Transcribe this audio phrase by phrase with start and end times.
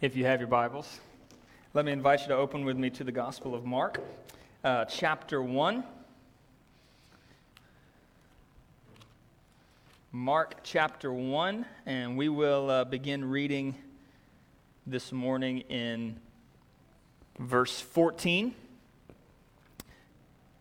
[0.00, 1.00] if you have your Bibles,
[1.74, 4.00] let me invite you to open with me to the Gospel of Mark,
[4.62, 5.82] uh, chapter 1.
[10.12, 13.74] Mark chapter 1, and we will uh, begin reading
[14.86, 16.20] this morning in
[17.40, 18.54] verse 14.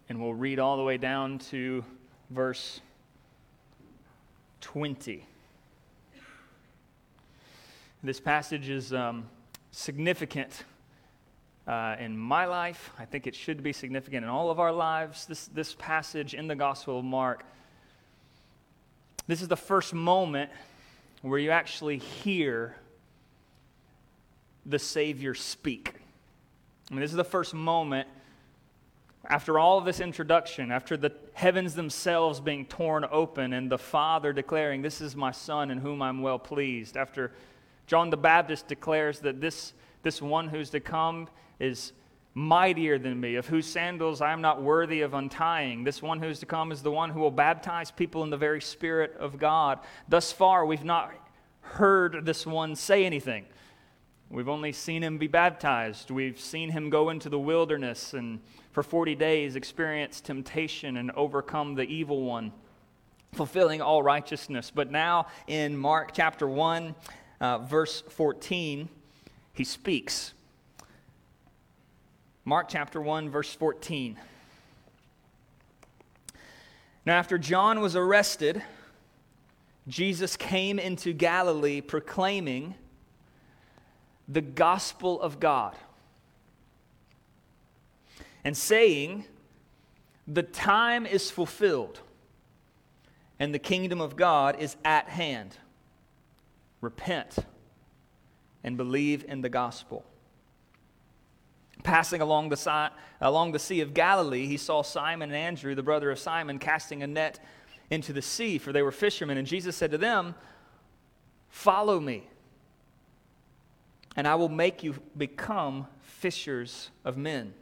[0.10, 1.86] And we'll read all the way down to
[2.32, 2.82] verse
[4.62, 5.28] 20.
[8.04, 9.28] This passage is um,
[9.72, 10.66] significant
[11.68, 12.92] uh, in my life.
[13.00, 15.26] I think it should be significant in all of our lives.
[15.26, 17.44] This, this passage in the Gospel of Mark,
[19.26, 20.52] this is the first moment
[21.24, 22.76] where you actually hear
[24.64, 25.96] the Savior speak.
[26.92, 28.08] I mean, this is the first moment
[29.26, 34.34] after all of this introduction, after the heavens themselves being torn open and the Father
[34.34, 37.32] declaring, This is my Son in whom I'm well pleased, after
[37.88, 39.74] John the Baptist declares that this,
[40.04, 41.28] this one who's to come
[41.60, 41.94] is
[42.34, 45.84] mightier than me, of whose sandals I am not worthy of untying.
[45.84, 48.62] This one who's to come is the one who will baptize people in the very
[48.62, 49.80] Spirit of God.
[50.08, 51.12] Thus far, we've not
[51.62, 53.46] heard this one say anything.
[54.30, 56.12] We've only seen him be baptized.
[56.12, 61.76] We've seen him go into the wilderness and for 40 days experience temptation and overcome
[61.76, 62.52] the evil one,
[63.32, 64.72] fulfilling all righteousness.
[64.74, 66.94] But now in Mark chapter 1,
[67.40, 68.90] uh, verse 14,
[69.54, 70.34] he speaks.
[72.46, 74.18] Mark chapter 1, verse 14.
[77.06, 78.62] Now, after John was arrested,
[79.88, 82.76] Jesus came into Galilee proclaiming
[84.28, 85.76] the gospel of God
[88.44, 89.26] and saying,
[90.28, 92.02] The time is fulfilled
[93.40, 95.58] and the kingdom of God is at hand
[96.82, 97.38] repent
[98.64, 100.06] and believe in the gospel.
[101.84, 105.84] Passing along the, si- along the Sea of Galilee, he saw Simon and Andrew, the
[105.84, 107.40] brother of Simon, casting a net
[107.90, 109.38] into the sea, for they were fishermen.
[109.38, 110.36] And Jesus said to them,
[111.50, 112.28] Follow me,
[114.16, 117.54] and I will make you become fishers of men.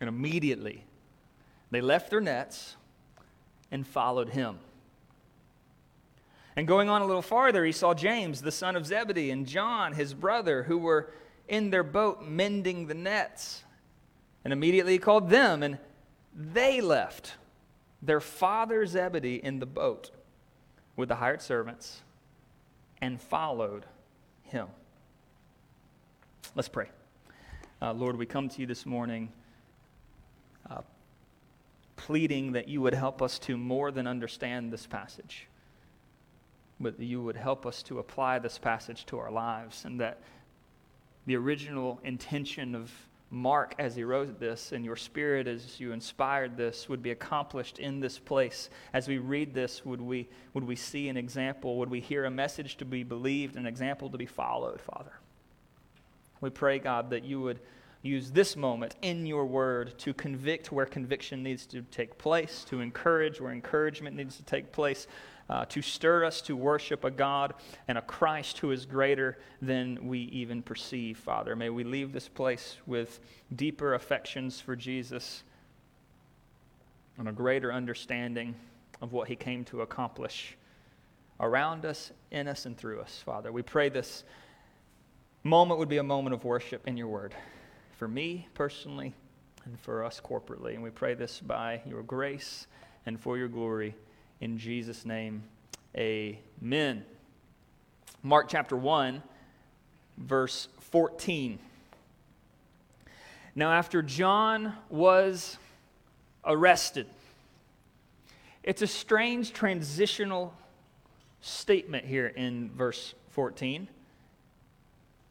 [0.00, 0.84] And immediately
[1.70, 2.76] they left their nets
[3.70, 4.58] and followed him.
[6.56, 9.92] And going on a little farther, he saw James, the son of Zebedee, and John,
[9.92, 11.12] his brother, who were
[11.48, 13.64] in their boat mending the nets.
[14.44, 15.78] And immediately he called them, and
[16.34, 17.34] they left
[18.02, 20.10] their father Zebedee in the boat
[20.96, 22.02] with the hired servants
[23.00, 23.86] and followed
[24.44, 24.66] him.
[26.54, 26.88] Let's pray.
[27.80, 29.32] Uh, Lord, we come to you this morning
[30.68, 30.82] uh,
[31.96, 35.46] pleading that you would help us to more than understand this passage
[36.80, 40.22] but that you would help us to apply this passage to our lives and that
[41.26, 42.90] the original intention of
[43.32, 47.78] Mark as he wrote this and your spirit as you inspired this would be accomplished
[47.78, 48.70] in this place.
[48.92, 51.76] As we read this, would we, would we see an example?
[51.78, 55.12] Would we hear a message to be believed, an example to be followed, Father?
[56.40, 57.60] We pray, God, that you would
[58.02, 62.80] use this moment in your word to convict where conviction needs to take place, to
[62.80, 65.06] encourage where encouragement needs to take place,
[65.50, 67.54] uh, to stir us to worship a God
[67.88, 71.54] and a Christ who is greater than we even perceive, Father.
[71.54, 73.20] May we leave this place with
[73.54, 75.42] deeper affections for Jesus
[77.18, 78.54] and a greater understanding
[79.02, 80.56] of what he came to accomplish
[81.38, 83.52] around us, in us, and through us, Father.
[83.52, 84.24] We pray this
[85.42, 87.34] moment would be a moment of worship in your word
[88.00, 89.12] for me personally
[89.66, 90.72] and for us corporately.
[90.72, 92.66] And we pray this by your grace
[93.04, 93.94] and for your glory.
[94.40, 95.42] In Jesus' name,
[95.94, 97.04] amen.
[98.22, 99.22] Mark chapter 1,
[100.16, 101.58] verse 14.
[103.54, 105.58] Now, after John was
[106.42, 107.06] arrested,
[108.62, 110.54] it's a strange transitional
[111.42, 113.88] statement here in verse 14.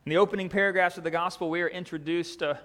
[0.06, 2.56] In the opening paragraphs of the gospel, we are introduced uh,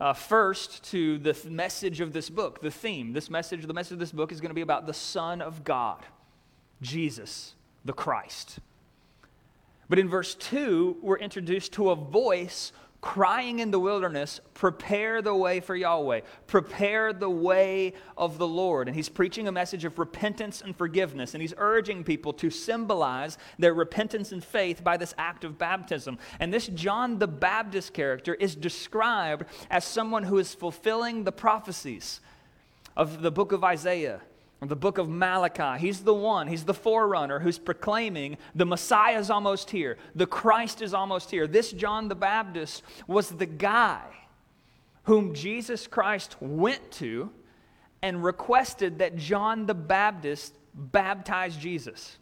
[0.00, 3.12] uh, first to the th- message of this book, the theme.
[3.12, 5.64] This message, the message of this book is going to be about the Son of
[5.64, 6.06] God,
[6.82, 7.54] Jesus,
[7.84, 8.60] the Christ.
[9.88, 12.72] But in verse 2, we're introduced to a voice
[13.04, 18.88] crying in the wilderness, Prepare the way for Yahweh, prepare the way of the Lord.
[18.88, 23.36] And he's preaching a message of repentance and forgiveness, and he's urging people to symbolize
[23.58, 26.18] their repentance and faith by this act of baptism.
[26.40, 32.22] And this John the Baptist character is described as someone who is fulfilling the prophecies
[32.96, 34.22] of the book of Isaiah
[34.60, 35.78] the book of Malachi.
[35.78, 40.80] He's the one, he's the forerunner who's proclaiming the Messiah is almost here, the Christ
[40.80, 41.46] is almost here.
[41.46, 44.02] This John the Baptist was the guy
[45.04, 47.30] whom Jesus Christ went to
[48.02, 52.18] and requested that John the Baptist baptize Jesus.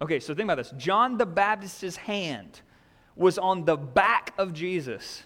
[0.00, 2.60] Okay, so think about this John the Baptist's hand
[3.16, 5.22] was on the back of Jesus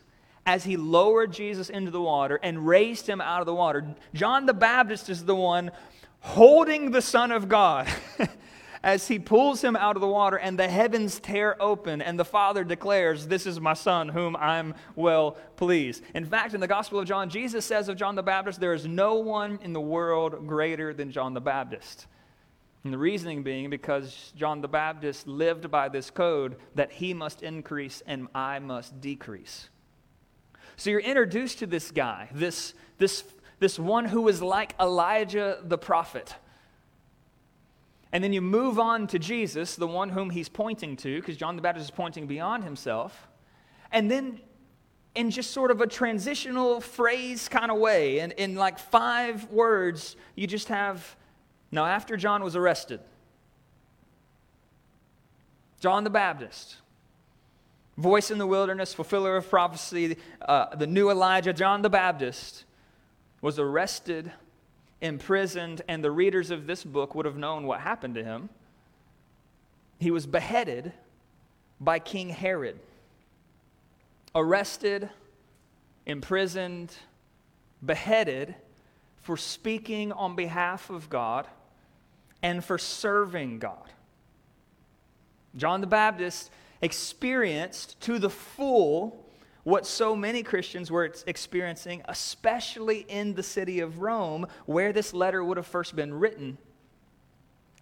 [0.46, 3.94] as he lowered Jesus into the water and raised him out of the water.
[4.14, 5.70] John the Baptist is the one
[6.20, 7.88] holding the Son of God
[8.82, 12.24] as he pulls him out of the water, and the heavens tear open, and the
[12.24, 16.02] Father declares, This is my Son, whom I'm well pleased.
[16.14, 18.86] In fact, in the Gospel of John, Jesus says of John the Baptist, There is
[18.86, 22.06] no one in the world greater than John the Baptist.
[22.82, 27.42] And the reasoning being because John the Baptist lived by this code that he must
[27.42, 29.68] increase and I must decrease.
[30.76, 33.22] So you're introduced to this guy, this, this
[33.60, 36.34] this one who was like Elijah the prophet.
[38.12, 41.54] And then you move on to Jesus, the one whom he's pointing to, because John
[41.54, 43.28] the Baptist is pointing beyond himself.
[43.92, 44.40] And then,
[45.14, 50.16] in just sort of a transitional phrase kind of way, and in like five words,
[50.34, 51.16] you just have
[51.72, 53.00] now, after John was arrested,
[55.78, 56.76] John the Baptist,
[57.96, 62.64] voice in the wilderness, fulfiller of prophecy, uh, the new Elijah, John the Baptist,
[63.40, 64.32] was arrested,
[65.00, 68.48] imprisoned, and the readers of this book would have known what happened to him.
[69.98, 70.92] He was beheaded
[71.80, 72.78] by King Herod.
[74.34, 75.08] Arrested,
[76.06, 76.94] imprisoned,
[77.84, 78.54] beheaded
[79.22, 81.46] for speaking on behalf of God
[82.42, 83.90] and for serving God.
[85.56, 86.50] John the Baptist
[86.80, 89.24] experienced to the full
[89.64, 95.44] what so many Christians were experiencing, especially in the city of Rome, where this letter
[95.44, 96.58] would have first been written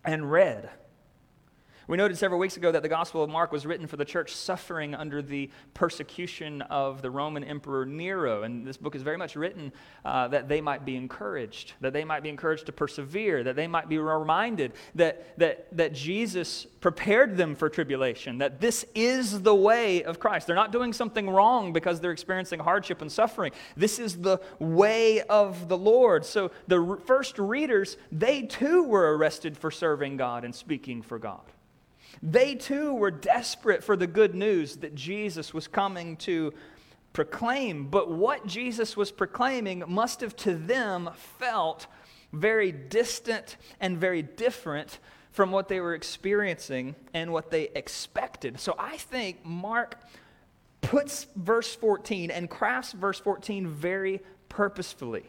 [0.05, 0.71] and read.
[1.89, 4.35] We noted several weeks ago that the Gospel of Mark was written for the church
[4.35, 8.43] suffering under the persecution of the Roman Emperor Nero.
[8.43, 9.73] And this book is very much written
[10.05, 13.67] uh, that they might be encouraged, that they might be encouraged to persevere, that they
[13.67, 19.55] might be reminded that, that, that Jesus prepared them for tribulation, that this is the
[19.55, 20.47] way of Christ.
[20.47, 23.53] They're not doing something wrong because they're experiencing hardship and suffering.
[23.79, 26.27] This is the way of the Lord.
[26.27, 31.41] So the first readers, they too were arrested for serving God and speaking for God.
[32.23, 36.53] They too were desperate for the good news that Jesus was coming to
[37.13, 37.87] proclaim.
[37.87, 41.87] But what Jesus was proclaiming must have to them felt
[42.33, 44.99] very distant and very different
[45.31, 48.59] from what they were experiencing and what they expected.
[48.59, 50.01] So I think Mark
[50.81, 55.25] puts verse 14 and crafts verse 14 very purposefully.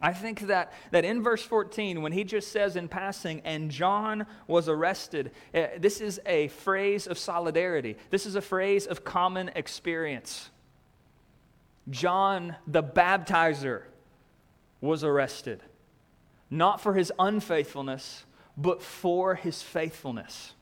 [0.00, 4.26] I think that, that in verse 14, when he just says in passing, and John
[4.46, 7.96] was arrested, uh, this is a phrase of solidarity.
[8.08, 10.48] This is a phrase of common experience.
[11.90, 13.82] John the baptizer
[14.80, 15.62] was arrested,
[16.48, 18.24] not for his unfaithfulness,
[18.56, 20.54] but for his faithfulness.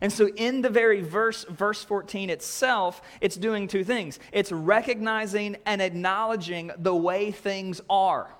[0.00, 5.56] And so, in the very verse, verse 14 itself, it's doing two things it's recognizing
[5.66, 8.32] and acknowledging the way things are.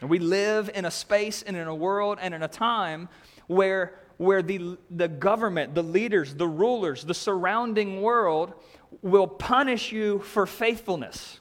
[0.00, 3.08] And we live in a space and in a world and in a time
[3.48, 8.54] where, where the, the government, the leaders, the rulers, the surrounding world
[9.02, 11.40] will punish you for faithfulness,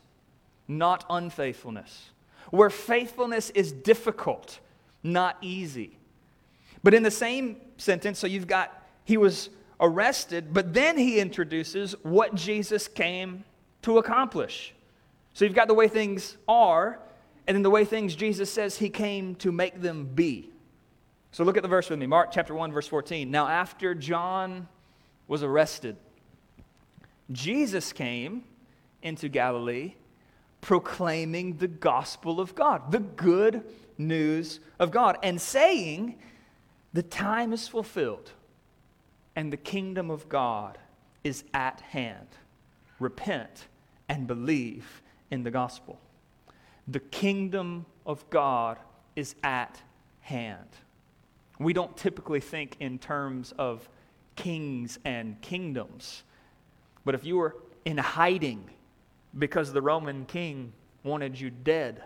[0.67, 2.09] not unfaithfulness.
[2.51, 4.59] Where faithfulness is difficult,
[5.03, 5.97] not easy.
[6.83, 8.78] But in the same sentence, so you've got
[9.09, 9.49] he was
[9.79, 13.43] arrested, but then he introduces what Jesus came
[13.81, 14.75] to accomplish.
[15.33, 16.99] So you've got the way things are,
[17.47, 20.51] and then the way things Jesus says he came to make them be.
[21.31, 23.31] So look at the verse with me Mark chapter 1, verse 14.
[23.31, 24.67] Now, after John
[25.27, 25.97] was arrested,
[27.31, 28.43] Jesus came
[29.01, 29.95] into Galilee
[30.61, 33.63] proclaiming the gospel of God, the good
[33.97, 36.19] news of God, and saying,
[36.93, 38.33] The time is fulfilled
[39.35, 40.77] and the kingdom of God
[41.23, 42.27] is at hand.
[42.99, 43.67] Repent
[44.07, 45.99] and believe in the gospel.
[46.87, 48.77] The kingdom of God
[49.15, 49.81] is at
[50.21, 50.67] hand.
[51.59, 53.87] We don't typically think in terms of
[54.35, 56.23] kings and kingdoms.
[57.05, 57.55] But if you were
[57.85, 58.63] in hiding
[59.37, 62.03] because the Roman king wanted you dead,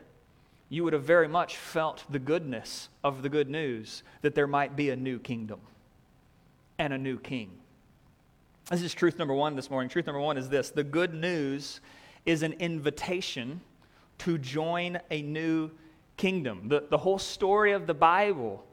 [0.69, 4.75] you would have very much felt the goodness of the good news that there might
[4.75, 5.59] be a new kingdom
[6.83, 7.49] and a new king.
[8.69, 9.89] This is truth number one this morning.
[9.89, 11.79] Truth number one is this the good news
[12.25, 13.61] is an invitation
[14.17, 15.71] to join a new
[16.17, 16.67] kingdom.
[16.67, 18.65] The, the whole story of the Bible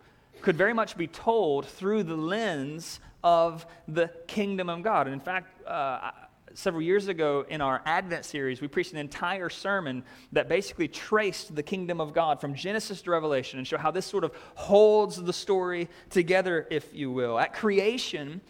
[0.43, 5.07] could very much be told through the lens of the kingdom of God.
[5.07, 6.11] And in fact, uh,
[6.55, 11.55] several years ago in our Advent series, we preached an entire sermon that basically traced
[11.55, 15.23] the kingdom of God from Genesis to Revelation and show how this sort of holds
[15.23, 17.39] the story together, if you will.
[17.39, 18.41] At creation,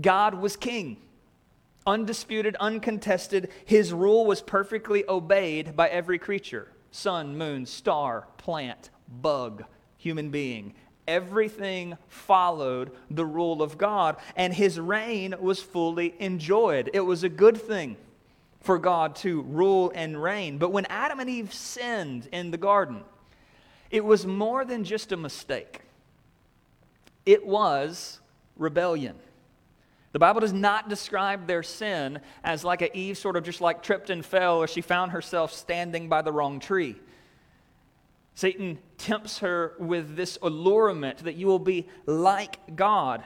[0.00, 0.98] God was king.
[1.86, 9.64] Undisputed, uncontested, his rule was perfectly obeyed by every creature sun, moon, star, plant, bug,
[9.96, 10.74] human being.
[11.08, 16.90] Everything followed the rule of God, and his reign was fully enjoyed.
[16.94, 17.96] It was a good thing
[18.60, 20.58] for God to rule and reign.
[20.58, 23.02] But when Adam and Eve sinned in the garden,
[23.90, 25.80] it was more than just a mistake,
[27.26, 28.20] it was
[28.56, 29.16] rebellion.
[30.12, 33.82] The Bible does not describe their sin as like a Eve sort of just like
[33.82, 36.96] tripped and fell or she found herself standing by the wrong tree.
[38.34, 43.24] Satan tempts her with this allurement that you will be like God.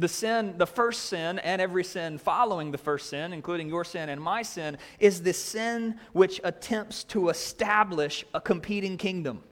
[0.00, 4.08] The sin, the first sin, and every sin following the first sin, including your sin
[4.08, 9.42] and my sin, is the sin which attempts to establish a competing kingdom.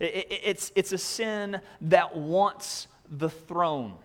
[0.00, 3.96] it's, it's a sin that wants the throne.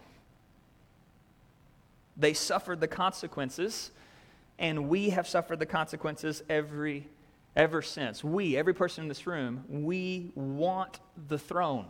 [2.17, 3.91] They suffered the consequences,
[4.59, 7.07] and we have suffered the consequences every
[7.55, 8.23] ever since.
[8.23, 11.85] We, every person in this room, we want the throne.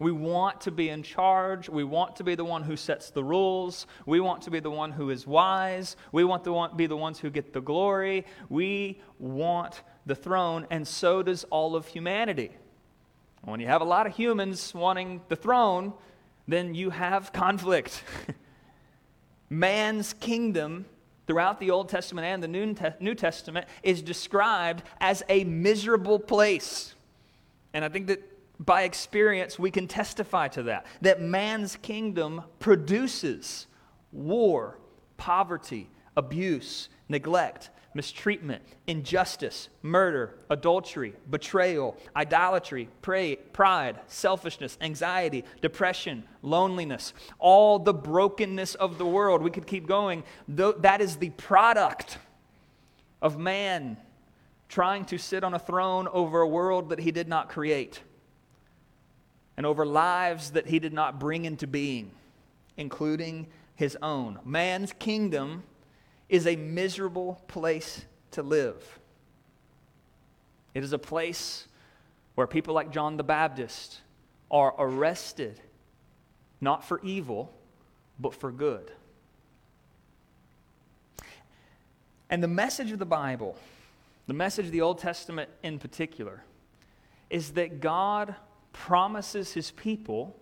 [0.00, 1.68] We want to be in charge.
[1.68, 3.86] We want to be the one who sets the rules.
[4.06, 5.96] We want to be the one who is wise.
[6.10, 8.26] We want to be the ones who get the glory.
[8.48, 12.50] We want the throne, and so does all of humanity.
[13.42, 15.92] When you have a lot of humans wanting the throne,
[16.48, 18.02] then you have conflict.
[19.50, 20.86] man's kingdom
[21.26, 26.94] throughout the Old Testament and the New Testament is described as a miserable place.
[27.72, 28.22] And I think that
[28.64, 30.86] by experience we can testify to that.
[31.00, 33.66] That man's kingdom produces
[34.12, 34.78] war,
[35.16, 47.78] poverty, abuse, neglect, mistreatment, injustice, murder, adultery, betrayal, idolatry, pride, selfishness, anxiety, depression, loneliness, all
[47.78, 49.42] the brokenness of the world.
[49.42, 50.24] We could keep going.
[50.48, 52.18] That is the product
[53.22, 53.96] of man
[54.68, 58.02] trying to sit on a throne over a world that he did not create
[59.56, 62.10] and over lives that he did not bring into being,
[62.76, 63.46] including
[63.76, 64.40] his own.
[64.44, 65.62] Man's kingdom
[66.34, 68.98] is a miserable place to live.
[70.74, 71.68] It is a place
[72.34, 74.00] where people like John the Baptist
[74.50, 75.60] are arrested,
[76.60, 77.54] not for evil,
[78.18, 78.90] but for good.
[82.28, 83.56] And the message of the Bible,
[84.26, 86.42] the message of the Old Testament in particular,
[87.30, 88.34] is that God
[88.72, 90.36] promises his people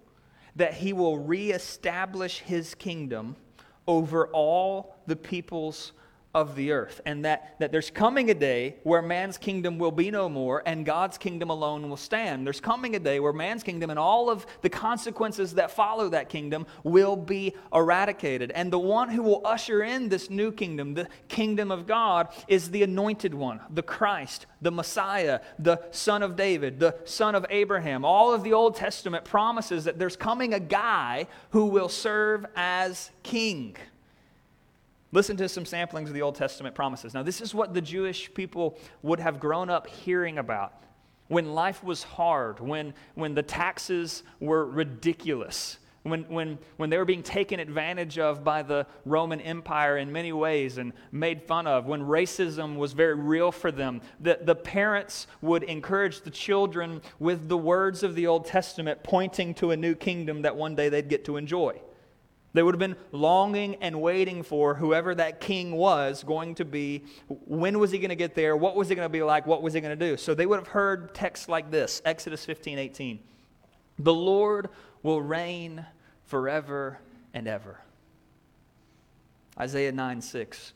[0.57, 3.37] that he will reestablish his kingdom
[3.87, 5.93] over all the peoples
[6.35, 7.01] of the earth.
[7.05, 10.87] And that, that there's coming a day where man's kingdom will be no more and
[10.87, 12.47] God's kingdom alone will stand.
[12.47, 16.29] There's coming a day where man's kingdom and all of the consequences that follow that
[16.31, 18.51] kingdom will be eradicated.
[18.53, 22.71] And the one who will usher in this new kingdom, the kingdom of God, is
[22.71, 28.05] the anointed one, the Christ, the Messiah, the Son of David, the Son of Abraham.
[28.05, 33.11] All of the Old Testament promises that there's coming a guy who will serve as
[33.23, 33.77] king.
[35.12, 37.12] Listen to some samplings of the Old Testament promises.
[37.12, 40.83] Now, this is what the Jewish people would have grown up hearing about
[41.28, 47.04] when life was hard, when, when the taxes were ridiculous, when, when, when they were
[47.04, 51.87] being taken advantage of by the Roman Empire in many ways and made fun of,
[51.87, 57.49] when racism was very real for them, the, the parents would encourage the children with
[57.49, 61.09] the words of the Old Testament pointing to a new kingdom that one day they'd
[61.09, 61.81] get to enjoy.
[62.54, 67.04] They would have been longing and waiting for whoever that king was going to be.
[67.28, 68.56] When was he going to get there?
[68.56, 69.47] What was he going to be like?
[69.47, 70.16] What was he going to do?
[70.16, 73.21] So they would have heard texts like this Exodus 15 18.
[73.99, 74.68] The Lord
[75.02, 75.87] will reign
[76.26, 76.99] forever
[77.32, 77.80] and ever.
[79.59, 80.73] Isaiah 9 6.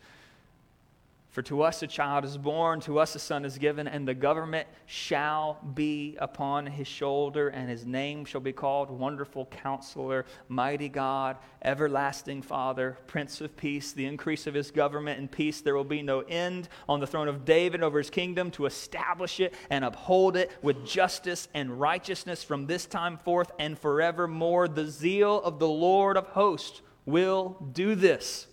[1.36, 4.14] For to us a child is born, to us a son is given, and the
[4.14, 10.88] government shall be upon his shoulder, and his name shall be called Wonderful Counselor, Mighty
[10.88, 13.92] God, Everlasting Father, Prince of Peace.
[13.92, 17.28] The increase of his government and peace, there will be no end on the throne
[17.28, 22.42] of David over his kingdom to establish it and uphold it with justice and righteousness
[22.42, 24.68] from this time forth and forevermore.
[24.68, 28.46] The zeal of the Lord of hosts will do this.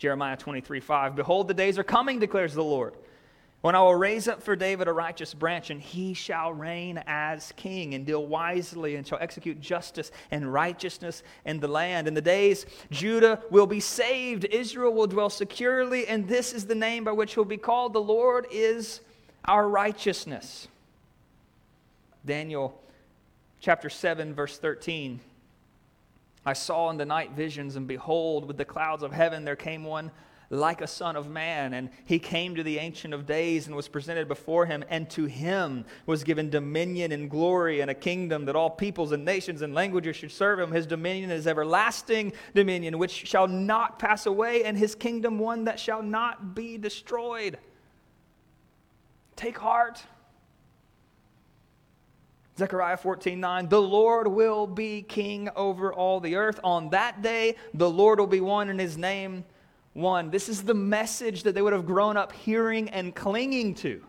[0.00, 1.14] Jeremiah 23 5.
[1.14, 2.94] Behold, the days are coming, declares the Lord,
[3.60, 7.52] When I will raise up for David a righteous branch, and he shall reign as
[7.56, 12.08] king, and deal wisely, and shall execute justice and righteousness in the land.
[12.08, 16.74] In the days, Judah will be saved, Israel will dwell securely, and this is the
[16.74, 19.02] name by which he'll be called The Lord is
[19.44, 20.66] our righteousness.
[22.24, 22.80] Daniel
[23.60, 25.20] chapter 7, verse 13.
[26.44, 29.84] I saw in the night visions, and behold, with the clouds of heaven there came
[29.84, 30.10] one
[30.52, 31.74] like a son of man.
[31.74, 35.26] And he came to the Ancient of Days and was presented before him, and to
[35.26, 39.74] him was given dominion and glory and a kingdom that all peoples and nations and
[39.74, 40.72] languages should serve him.
[40.72, 45.78] His dominion is everlasting dominion, which shall not pass away, and his kingdom one that
[45.78, 47.58] shall not be destroyed.
[49.36, 50.02] Take heart.
[52.60, 56.60] Zechariah 14, 9, the Lord will be king over all the earth.
[56.62, 59.44] On that day, the Lord will be one, and his name
[59.94, 60.30] one.
[60.30, 64.02] This is the message that they would have grown up hearing and clinging to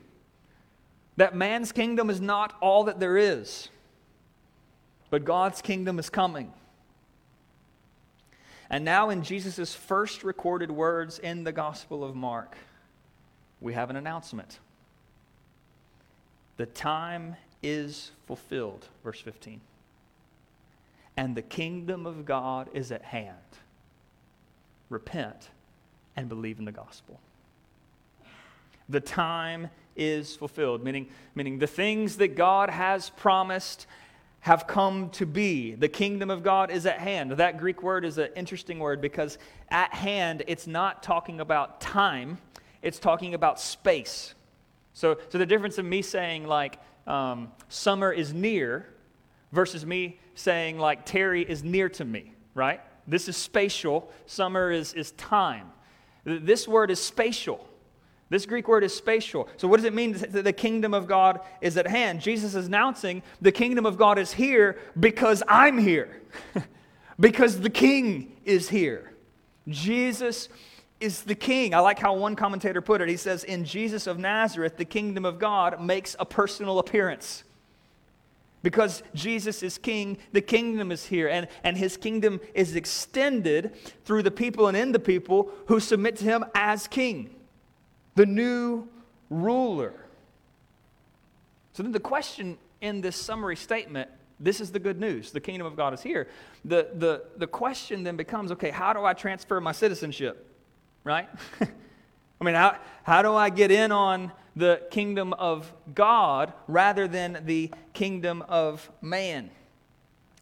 [1.17, 3.69] that man's kingdom is not all that there is,
[5.09, 6.51] but God's kingdom is coming.
[8.69, 12.57] And now, in Jesus' first recorded words in the Gospel of Mark,
[13.59, 14.59] we have an announcement.
[16.57, 19.61] The time is fulfilled, verse 15.
[21.17, 23.37] And the kingdom of God is at hand.
[24.89, 25.49] Repent
[26.15, 27.19] and believe in the gospel.
[28.89, 33.87] The time is fulfilled, meaning, meaning the things that God has promised
[34.41, 35.75] have come to be.
[35.75, 37.31] The kingdom of God is at hand.
[37.31, 39.37] That Greek word is an interesting word because
[39.69, 42.39] at hand, it's not talking about time,
[42.81, 44.33] it's talking about space.
[44.93, 48.87] So, so the difference of me saying, like, um, summer is near
[49.51, 52.81] versus me saying, like, Terry is near to me, right?
[53.07, 55.71] This is spatial, summer is, is time.
[56.23, 57.67] This word is spatial.
[58.29, 59.49] This Greek word is spatial.
[59.57, 62.21] So, what does it mean that the kingdom of God is at hand?
[62.21, 66.21] Jesus is announcing the kingdom of God is here because I'm here,
[67.19, 69.11] because the king is here.
[69.67, 70.47] Jesus
[71.01, 71.73] is the king.
[71.73, 73.09] I like how one commentator put it.
[73.09, 77.43] He says, In Jesus of Nazareth, the kingdom of God makes a personal appearance.
[78.63, 84.21] Because Jesus is king, the kingdom is here, and, and his kingdom is extended through
[84.21, 87.35] the people and in the people who submit to him as king,
[88.13, 88.87] the new
[89.31, 89.93] ruler.
[91.73, 94.09] So then the question in this summary statement
[94.41, 95.31] this is the good news.
[95.31, 96.27] The kingdom of God is here.
[96.65, 100.50] The, the, the question then becomes okay, how do I transfer my citizenship?
[101.03, 101.29] Right?
[101.61, 107.41] I mean, how, how do I get in on the kingdom of God rather than
[107.45, 109.49] the kingdom of man.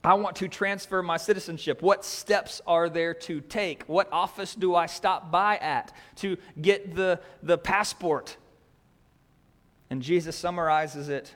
[0.04, 1.82] I want to transfer my citizenship.
[1.82, 3.84] What steps are there to take?
[3.84, 8.38] What office do I stop by at to get the, the passport?
[9.90, 11.36] And Jesus summarizes it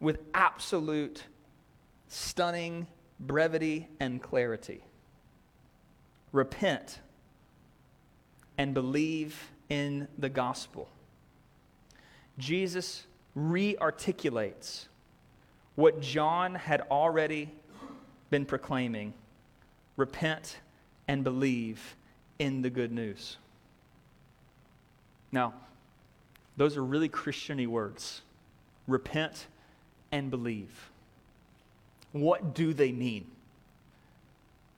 [0.00, 1.24] with absolute,
[2.08, 2.86] stunning
[3.18, 4.84] brevity and clarity.
[6.30, 6.98] Repent
[8.58, 10.88] and believe in the gospel.
[12.38, 14.88] Jesus re articulates
[15.74, 17.50] what John had already
[18.30, 19.14] been proclaiming
[19.96, 20.58] repent
[21.08, 21.96] and believe
[22.38, 23.36] in the good news.
[25.30, 25.54] Now,
[26.56, 28.22] those are really Christiany words
[28.86, 29.46] repent
[30.10, 30.90] and believe.
[32.12, 33.26] What do they mean?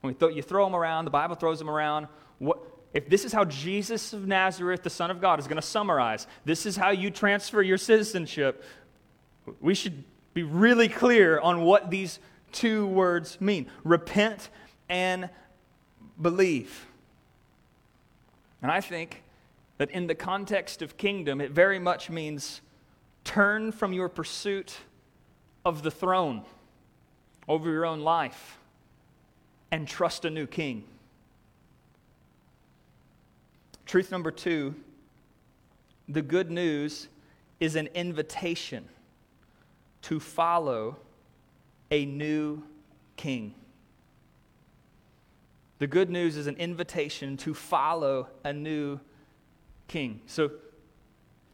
[0.01, 2.07] When you throw them around, the Bible throws them around.
[2.39, 2.59] What,
[2.95, 6.27] if this is how Jesus of Nazareth, the Son of God, is going to summarize,
[6.45, 8.63] this is how you transfer your citizenship,
[9.59, 12.19] we should be really clear on what these
[12.53, 14.49] two words mean repent
[14.87, 15.29] and
[16.21, 16.87] believe.
[18.61, 19.23] And I think
[19.77, 22.61] that in the context of kingdom, it very much means
[23.25, 24.77] turn from your pursuit
[25.65, 26.43] of the throne
[27.49, 28.57] over your own life
[29.69, 30.85] and trust a new king.
[33.85, 34.75] Truth number two
[36.07, 37.07] the good news
[37.59, 38.87] is an invitation
[40.03, 40.97] to follow
[41.89, 42.61] a new
[43.15, 43.55] king.
[45.79, 48.99] The good news is an invitation to follow a new
[49.87, 50.21] king.
[50.25, 50.51] So,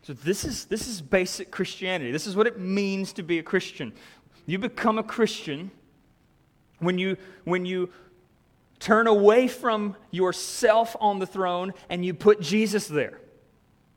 [0.04, 2.12] so this, is, this is basic Christianity.
[2.12, 3.94] This is what it means to be a Christian.
[4.46, 5.72] You become a Christian
[6.80, 7.89] when you, when you
[8.82, 13.22] turn away from yourself on the throne and you put Jesus there.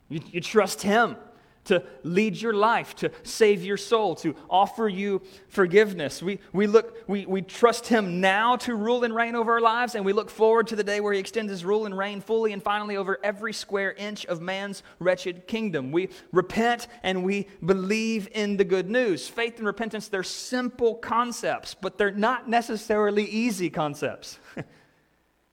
[0.09, 1.17] You, you trust Him.
[1.65, 6.23] to lead your life, to save your soul, to offer you forgiveness.
[6.23, 9.95] We, we, look, we, we trust Him now to rule and reign over our lives,
[9.95, 12.53] and we look forward to the day where He extends His rule and reign fully
[12.53, 15.91] and finally over every square inch of man's wretched kingdom.
[15.91, 19.27] We repent and we believe in the good news.
[19.27, 24.39] Faith and repentance, they're simple concepts, but they're not necessarily easy concepts.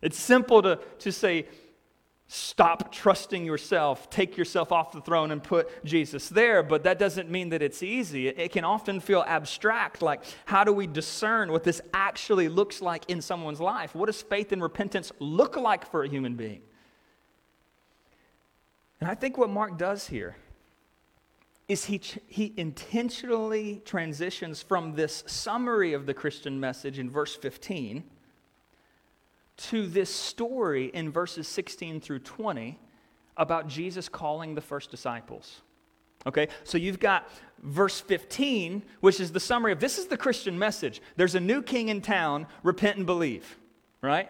[0.02, 1.48] it's simple to, to say,
[2.34, 6.64] Stop trusting yourself, take yourself off the throne and put Jesus there.
[6.64, 8.30] But that doesn't mean that it's easy.
[8.30, 10.02] It, can often feel abstract.
[10.02, 13.94] Like, how do we discern what this actually looks like in someone's life?
[13.94, 16.62] What does faith and repentance look like for a human being?
[19.02, 20.38] And I think what Mark does here
[21.68, 28.06] is he, he intentionally transitions from this summary of the Christian message in verse 15
[29.70, 32.80] to this story in verses 16 through 20
[33.38, 35.62] about Jesus calling the first disciples.
[36.26, 37.30] Okay, so you've got
[37.64, 41.02] verse 15, which is the summary of this is the Christian message.
[41.16, 43.58] There's a new king in town, repent and believe,
[44.02, 44.30] right?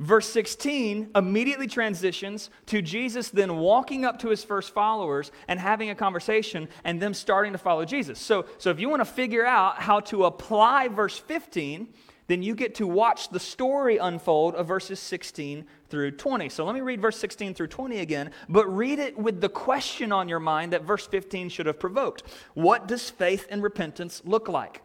[0.00, 5.90] Verse 16 immediately transitions to Jesus then walking up to his first followers and having
[5.90, 8.18] a conversation and them starting to follow Jesus.
[8.18, 11.88] So, so if you want to figure out how to apply verse 15,
[12.26, 16.48] then you get to watch the story unfold of verses 16 through 20.
[16.48, 20.10] So let me read verse 16 through 20 again, but read it with the question
[20.10, 22.22] on your mind that verse 15 should have provoked.
[22.54, 24.80] What does faith and repentance look like?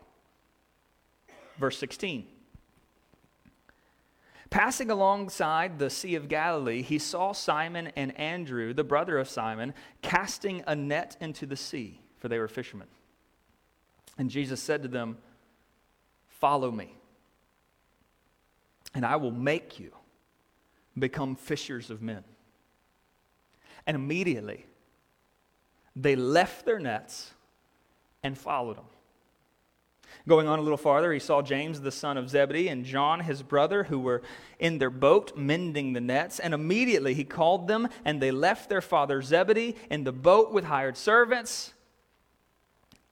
[1.58, 2.26] Verse 16.
[4.50, 9.76] Passing alongside the Sea of Galilee, he saw Simon and Andrew, the brother of Simon,
[10.02, 12.88] casting a net into the sea, for they were fishermen.
[14.18, 15.20] And Jesus said to them,
[16.28, 16.99] Follow me
[18.94, 19.92] and I will make you
[20.98, 22.24] become fishers of men.
[23.86, 24.66] And immediately
[25.96, 27.32] they left their nets
[28.24, 28.86] and followed him.
[30.28, 33.42] Going on a little farther, he saw James, the son of Zebedee, and John, his
[33.42, 34.22] brother, who were
[34.60, 36.40] in their boat mending the nets.
[36.40, 40.66] And immediately he called them, and they left their father Zebedee in the boat with
[40.66, 41.74] hired servants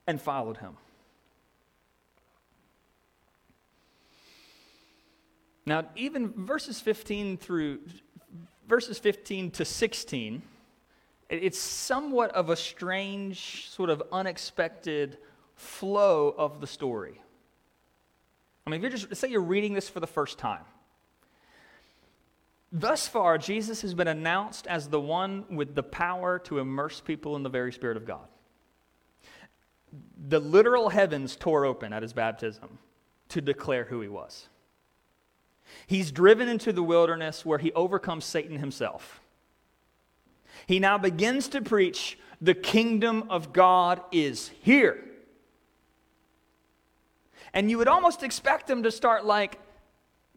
[0.06, 0.76] and followed him.
[5.68, 7.80] Now, even verses 15 through
[8.66, 10.40] verses 15 to 16,
[11.28, 15.18] it's somewhat of a strange, sort of unexpected
[15.56, 17.20] flow of the story.
[18.66, 20.64] I mean, if you're just say you're reading this for the first time.
[22.72, 27.36] Thus far, Jesus has been announced as the one with the power to immerse people
[27.36, 28.26] in the very Spirit of God.
[30.28, 32.78] The literal heavens tore open at his baptism
[33.28, 34.48] to declare who he was.
[35.86, 39.20] He's driven into the wilderness where he overcomes Satan himself.
[40.66, 45.04] He now begins to preach the kingdom of God is here.
[47.52, 49.58] And you would almost expect him to start like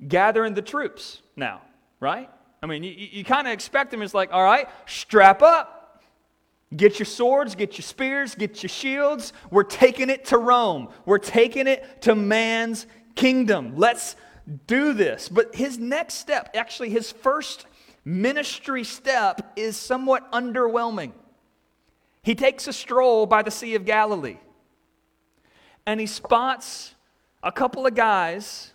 [0.07, 1.61] gathering the troops now,
[1.99, 2.29] right?
[2.63, 6.03] I mean, you, you kind of expect him as like, all right, strap up.
[6.73, 9.33] Get your swords, get your spears, get your shields.
[9.49, 10.87] We're taking it to Rome.
[11.05, 13.73] We're taking it to man's kingdom.
[13.75, 14.15] Let's
[14.67, 15.29] do this.
[15.29, 17.65] But his next step, actually, his first
[18.03, 21.11] ministry step, is somewhat underwhelming.
[22.23, 24.37] He takes a stroll by the Sea of Galilee
[25.85, 26.95] and he spots
[27.43, 28.71] a couple of guys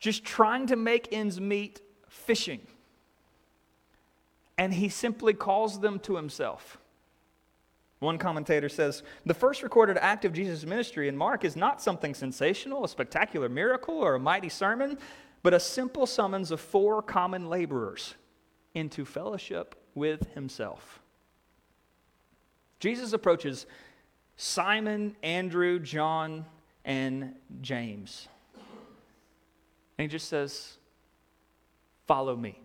[0.00, 2.60] just trying to make ends meet fishing.
[4.56, 6.78] And he simply calls them to himself.
[8.00, 12.14] One commentator says the first recorded act of Jesus' ministry in Mark is not something
[12.14, 14.98] sensational, a spectacular miracle, or a mighty sermon,
[15.42, 18.14] but a simple summons of four common laborers
[18.74, 21.00] into fellowship with himself.
[22.78, 23.66] Jesus approaches
[24.36, 26.44] Simon, Andrew, John,
[26.84, 28.28] and James.
[29.98, 30.76] And he just says,
[32.06, 32.58] Follow me.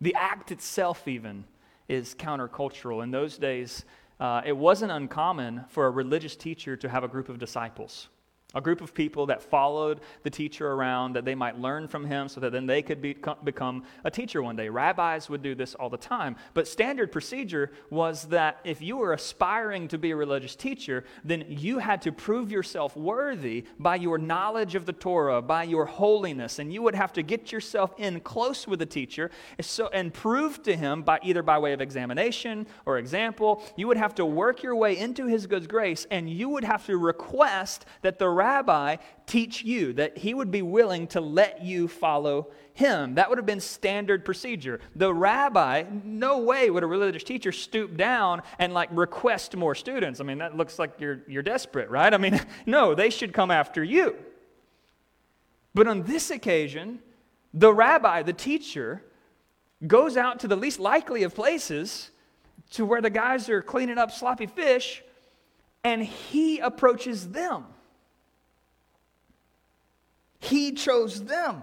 [0.00, 1.44] The act itself, even,
[1.88, 3.02] is countercultural.
[3.02, 3.84] In those days,
[4.20, 8.08] uh, it wasn't uncommon for a religious teacher to have a group of disciples
[8.54, 12.30] a group of people that followed the teacher around that they might learn from him
[12.30, 14.70] so that then they could be, become a teacher one day.
[14.70, 16.34] Rabbis would do this all the time.
[16.54, 21.44] But standard procedure was that if you were aspiring to be a religious teacher, then
[21.46, 26.58] you had to prove yourself worthy by your knowledge of the Torah, by your holiness,
[26.58, 29.30] and you would have to get yourself in close with the teacher
[29.60, 33.98] so, and prove to him by either by way of examination or example, you would
[33.98, 37.84] have to work your way into his good grace and you would have to request
[38.00, 38.96] that the rabbi
[39.26, 43.16] teach you, that he would be willing to let you follow him.
[43.16, 44.80] That would have been standard procedure.
[44.96, 50.20] The rabbi, no way would a religious teacher stoop down and like request more students.
[50.20, 52.14] I mean, that looks like you're, you're desperate, right?
[52.14, 54.16] I mean, no, they should come after you.
[55.74, 57.00] But on this occasion,
[57.52, 59.02] the rabbi, the teacher,
[59.86, 62.10] goes out to the least likely of places
[62.70, 65.02] to where the guys are cleaning up sloppy fish,
[65.84, 67.64] and he approaches them.
[70.38, 71.62] He chose them.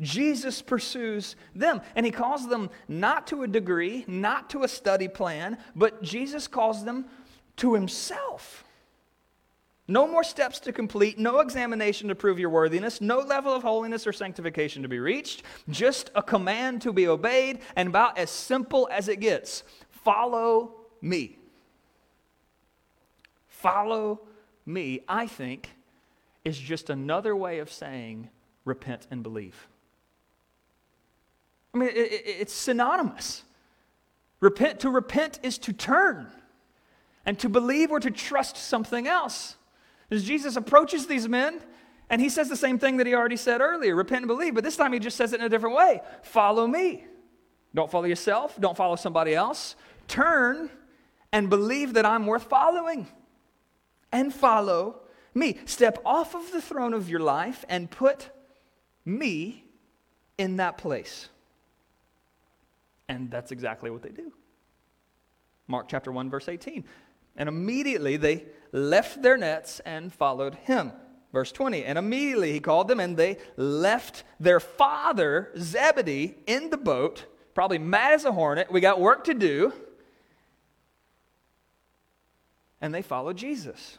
[0.00, 5.08] Jesus pursues them, and he calls them not to a degree, not to a study
[5.08, 7.06] plan, but Jesus calls them
[7.56, 8.64] to himself.
[9.86, 14.06] No more steps to complete, no examination to prove your worthiness, no level of holiness
[14.06, 18.88] or sanctification to be reached, just a command to be obeyed, and about as simple
[18.90, 21.38] as it gets follow me.
[23.46, 24.20] Follow
[24.64, 25.70] me, I think,
[26.44, 28.30] is just another way of saying
[28.64, 29.68] repent and believe.
[31.74, 33.42] I mean, it, it, it's synonymous.
[34.40, 36.26] Repent, to repent is to turn,
[37.24, 39.56] and to believe or to trust something else.
[40.10, 41.60] As Jesus approaches these men,
[42.10, 44.62] and he says the same thing that he already said earlier repent and believe, but
[44.62, 47.06] this time he just says it in a different way follow me.
[47.74, 49.74] Don't follow yourself, don't follow somebody else.
[50.06, 50.70] Turn
[51.32, 53.08] and believe that I'm worth following,
[54.12, 55.00] and follow
[55.34, 55.58] me.
[55.66, 58.30] Step off of the throne of your life and put
[59.04, 59.64] me
[60.38, 61.28] in that place.
[63.08, 64.32] And that's exactly what they do.
[65.66, 66.84] Mark chapter 1, verse 18.
[67.36, 70.92] And immediately they left their nets and followed him.
[71.32, 71.84] Verse 20.
[71.84, 77.78] And immediately he called them, and they left their father, Zebedee, in the boat, probably
[77.78, 78.70] mad as a hornet.
[78.70, 79.72] We got work to do.
[82.80, 83.98] And they followed Jesus.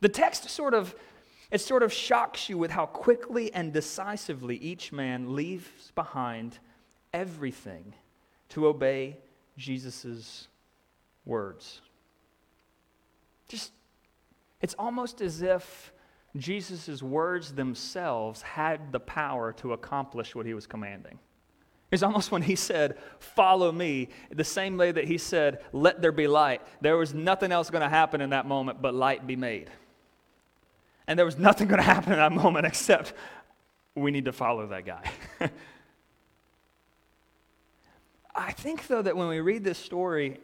[0.00, 0.94] The text sort of
[1.50, 6.58] it sort of shocks you with how quickly and decisively each man leaves behind
[7.12, 7.94] everything
[8.50, 9.18] to obey
[9.56, 10.48] Jesus'
[11.24, 11.80] words.
[13.48, 13.72] Just,
[14.60, 15.92] it's almost as if
[16.36, 21.18] Jesus' words themselves had the power to accomplish what he was commanding.
[21.92, 26.10] It's almost when he said, Follow me, the same way that he said, Let there
[26.10, 26.60] be light.
[26.80, 29.70] There was nothing else going to happen in that moment but light be made.
[31.06, 33.12] And there was nothing going to happen in that moment except
[33.94, 35.10] we need to follow that guy.
[38.34, 40.40] I think, though, that when we read this story,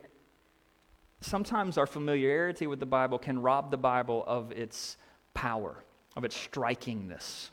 [1.21, 4.97] sometimes our familiarity with the Bible can rob the Bible of its
[5.35, 5.85] power,
[6.17, 7.51] of its strikingness.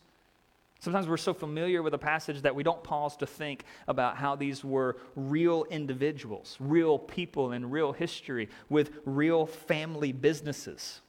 [0.79, 4.37] Sometimes we're so familiar with a passage that we don't pause to think about how
[4.37, 11.01] these were real individuals, real people in real history with real family businesses,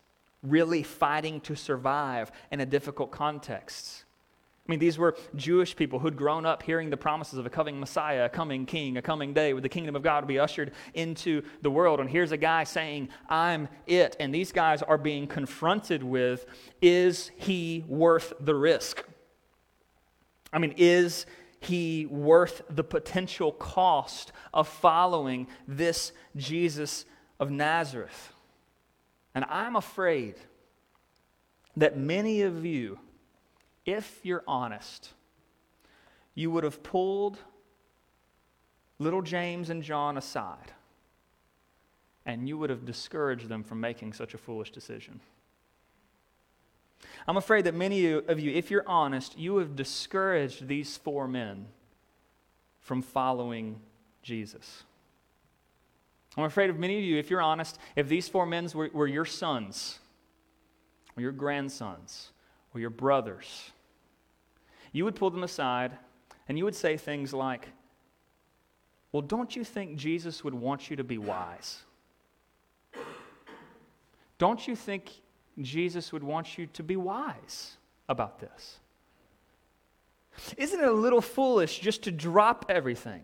[0.42, 4.05] really fighting to survive in a difficult context.
[4.66, 7.81] I mean, these were Jewish people who'd grown up hearing the promises of a coming
[7.81, 10.72] Messiah, a coming king, a coming day where the kingdom of God would be ushered
[10.94, 11.98] into the world.
[11.98, 14.16] And here's a guy saying, I'm it.
[14.20, 16.46] And these guys are being confronted with,
[16.81, 19.05] is he worth the risk?
[20.53, 21.26] I mean, is
[21.59, 27.07] he worth the potential cost of following this Jesus
[27.40, 28.33] of Nazareth?
[29.34, 30.34] And I'm afraid
[31.76, 32.98] that many of you
[33.86, 35.10] if you're honest,
[36.34, 37.38] you would have pulled
[38.98, 40.72] little James and John aside
[42.26, 45.20] and you would have discouraged them from making such a foolish decision.
[47.26, 51.66] I'm afraid that many of you, if you're honest, you have discouraged these four men
[52.80, 53.80] from following
[54.22, 54.84] Jesus.
[56.36, 59.06] I'm afraid of many of you, if you're honest, if these four men were, were
[59.06, 59.98] your sons
[61.16, 62.30] or your grandsons,
[62.74, 63.72] or your brothers,
[64.92, 65.92] you would pull them aside
[66.48, 67.68] and you would say things like,
[69.12, 71.82] Well, don't you think Jesus would want you to be wise?
[74.38, 75.10] Don't you think
[75.60, 77.76] Jesus would want you to be wise
[78.08, 78.78] about this?
[80.56, 83.22] Isn't it a little foolish just to drop everything?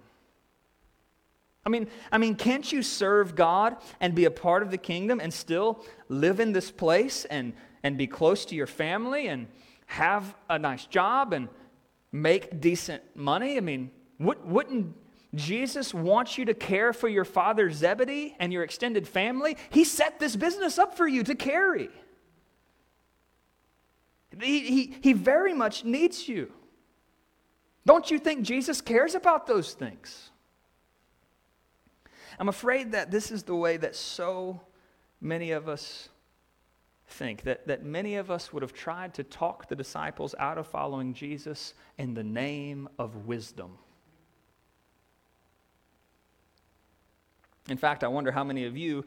[1.66, 5.20] I mean, I mean, can't you serve God and be a part of the kingdom
[5.20, 7.52] and still live in this place and
[7.82, 9.48] and be close to your family and
[9.86, 11.48] have a nice job and
[12.12, 13.56] make decent money?
[13.56, 14.94] I mean, wouldn't
[15.34, 19.56] Jesus want you to care for your father Zebedee and your extended family?
[19.70, 21.90] He set this business up for you to carry.
[24.40, 26.52] He, he, he very much needs you.
[27.84, 30.30] Don't you think Jesus cares about those things?
[32.38, 34.60] I'm afraid that this is the way that so
[35.20, 36.08] many of us
[37.08, 40.66] think that, that many of us would have tried to talk the disciples out of
[40.66, 43.78] following Jesus in the name of wisdom.
[47.68, 49.04] In fact, I wonder how many of you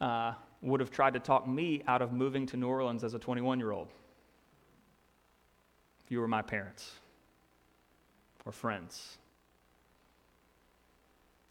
[0.00, 3.18] uh, would have tried to talk me out of moving to New Orleans as a
[3.18, 3.88] 21 year old
[6.04, 6.92] if you were my parents
[8.46, 9.18] or friends.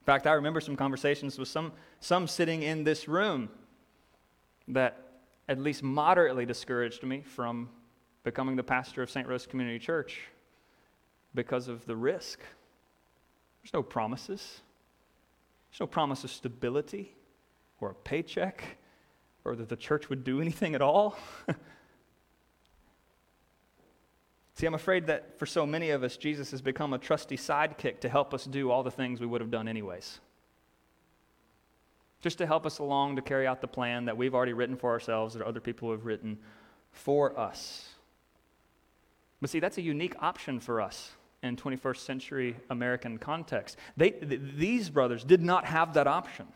[0.07, 3.49] Fact, I remember some conversations with some, some sitting in this room
[4.69, 5.03] that
[5.49, 7.67] at least moderately discouraged me from
[8.23, 9.27] becoming the pastor of St.
[9.27, 10.21] Rose Community Church
[11.35, 12.39] because of the risk.
[13.61, 14.61] There's no promises.
[15.69, 17.13] There's no promise of stability
[17.81, 18.63] or a paycheck
[19.43, 21.17] or that the church would do anything at all.
[24.57, 27.99] See, I'm afraid that for so many of us, Jesus has become a trusty sidekick
[27.99, 30.19] to help us do all the things we would have done anyways.
[32.21, 34.89] Just to help us along to carry out the plan that we've already written for
[34.89, 36.39] ourselves that other people have written
[36.91, 37.87] for us.
[39.41, 41.11] But see, that's a unique option for us
[41.43, 43.77] in 21st century American context.
[43.95, 46.47] They, th- these brothers did not have that option.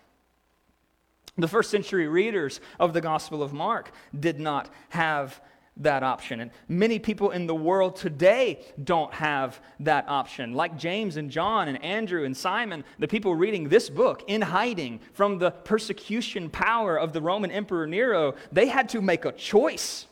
[1.38, 5.40] The first century readers of the Gospel of Mark did not have
[5.84, 6.40] that option.
[6.40, 10.54] And many people in the world today don't have that option.
[10.54, 15.00] Like James and John and Andrew and Simon, the people reading this book in hiding
[15.14, 20.06] from the persecution power of the Roman Emperor Nero, they had to make a choice.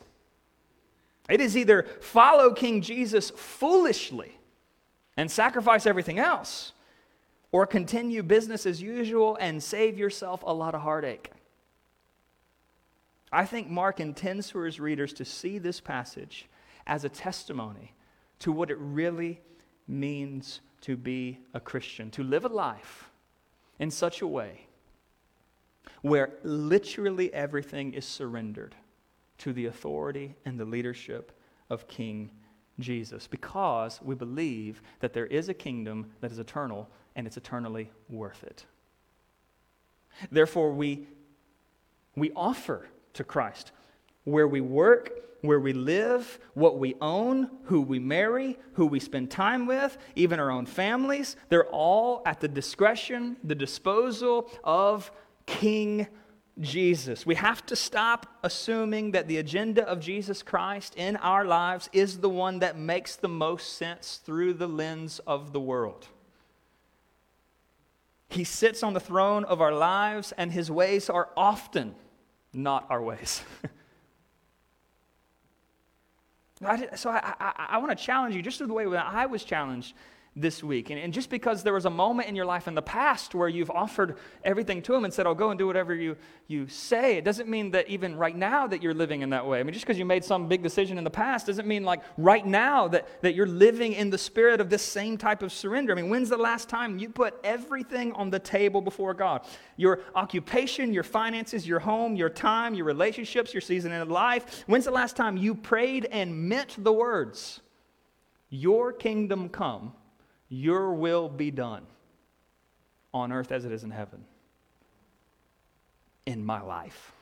[1.28, 4.36] It is either follow King Jesus foolishly
[5.16, 6.72] and sacrifice everything else,
[7.52, 11.30] or continue business as usual and save yourself a lot of heartache.
[13.32, 16.48] I think Mark intends for his readers to see this passage
[16.86, 17.94] as a testimony
[18.40, 19.40] to what it really
[19.86, 23.10] means to be a Christian, to live a life
[23.78, 24.66] in such a way
[26.02, 28.74] where literally everything is surrendered
[29.38, 31.32] to the authority and the leadership
[31.68, 32.30] of King
[32.78, 37.90] Jesus because we believe that there is a kingdom that is eternal and it's eternally
[38.08, 38.64] worth it.
[40.30, 41.06] Therefore, we,
[42.16, 43.72] we offer to Christ
[44.24, 45.10] where we work,
[45.42, 50.38] where we live, what we own, who we marry, who we spend time with, even
[50.38, 51.36] our own families.
[51.48, 55.10] They're all at the discretion, the disposal of
[55.46, 56.06] King
[56.60, 57.24] Jesus.
[57.24, 62.18] We have to stop assuming that the agenda of Jesus Christ in our lives is
[62.18, 66.06] the one that makes the most sense through the lens of the world.
[68.28, 71.94] He sits on the throne of our lives, and his ways are often
[72.52, 73.42] not our ways.
[76.96, 79.94] so I, I, I want to challenge you just the way that I was challenged
[80.36, 80.90] this week.
[80.90, 83.48] And, and, just because there was a moment in your life in the past where
[83.48, 86.16] you've offered everything to Him and said, I'll go and do whatever you,
[86.46, 89.58] you say, it doesn't mean that even right now that you're living in that way.
[89.58, 92.02] I mean, just because you made some big decision in the past doesn't mean like
[92.16, 95.92] right now that, that you're living in the spirit of this same type of surrender.
[95.92, 99.44] I mean, when's the last time you put everything on the table before God?
[99.76, 104.62] Your occupation, your finances, your home, your time, your relationships, your season in life.
[104.68, 107.60] When's the last time you prayed and meant the words,
[108.48, 109.94] Your kingdom come?
[110.50, 111.86] Your will be done
[113.14, 114.24] on earth as it is in heaven
[116.26, 117.12] in my life.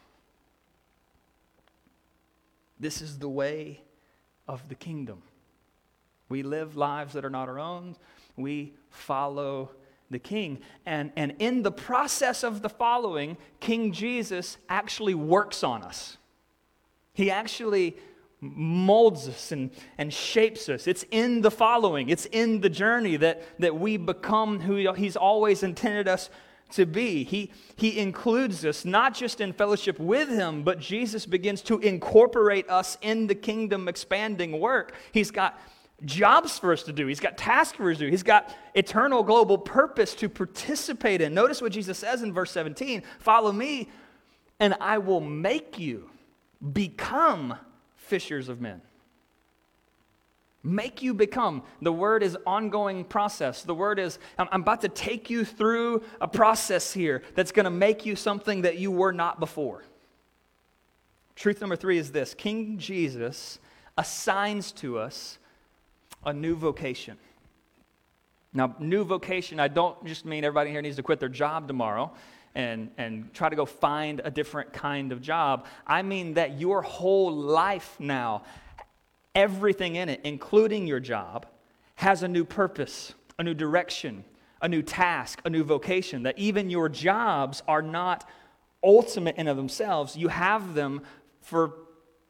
[2.81, 3.83] This is the way
[4.49, 5.23] of the kingdom.
[6.29, 7.97] We live lives that are not our own.
[8.37, 9.71] We follow
[10.11, 10.61] the king.
[10.87, 16.17] And, and in the process of the following, King Jesus actually works on us.
[17.13, 17.97] He actually
[18.41, 20.87] molds us and, and shapes us.
[20.87, 25.63] It's in the following, it's in the journey that, that we become who He's always
[25.63, 26.31] intended us
[26.71, 27.25] to be.
[27.25, 32.69] He, he includes us not just in fellowship with Him, but Jesus begins to incorporate
[32.69, 34.95] us in the kingdom expanding work.
[35.13, 35.59] He's got
[36.05, 39.23] jobs for us to do, He's got tasks for us to do, He's got eternal
[39.23, 41.35] global purpose to participate in.
[41.35, 43.89] Notice what Jesus says in verse 17 Follow me,
[44.61, 46.11] and I will make you
[46.73, 47.57] become
[48.09, 48.81] fishers of men.
[50.65, 51.63] Make you become.
[51.81, 53.63] The word is ongoing process.
[53.63, 57.71] The word is, I'm, about to take you through a process here that's going to
[57.71, 59.85] make you something that you were not before.
[61.37, 63.61] Truth number three is this King Jesus
[63.97, 65.39] assigns to us
[66.25, 67.17] a new vocation.
[68.53, 72.13] Now, new vocation, I don't just mean everybody here needs to quit their job tomorrow
[72.55, 75.67] and, and try to go find a different kind of job.
[75.87, 78.43] I mean that your whole life now,
[79.35, 81.47] everything in it, including your job,
[81.97, 84.25] has a new purpose, a new direction,
[84.63, 86.25] a new task, a new vocation.
[86.25, 88.29] That even your jobs are not
[88.83, 90.17] ultimate in of themselves.
[90.17, 91.03] You have them
[91.41, 91.75] for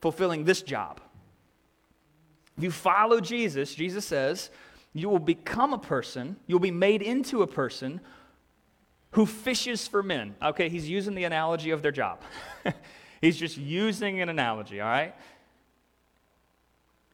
[0.00, 1.00] fulfilling this job.
[2.56, 4.50] If you follow Jesus, Jesus says,
[4.92, 8.00] you will become a person, you'll be made into a person
[9.12, 10.34] who fishes for men.
[10.42, 12.20] Okay, he's using the analogy of their job.
[13.20, 15.14] he's just using an analogy, all right?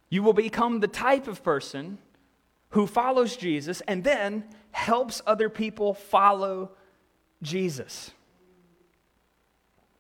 [0.09, 1.99] You will become the type of person
[2.71, 6.73] who follows Jesus and then helps other people follow
[7.43, 8.11] Jesus.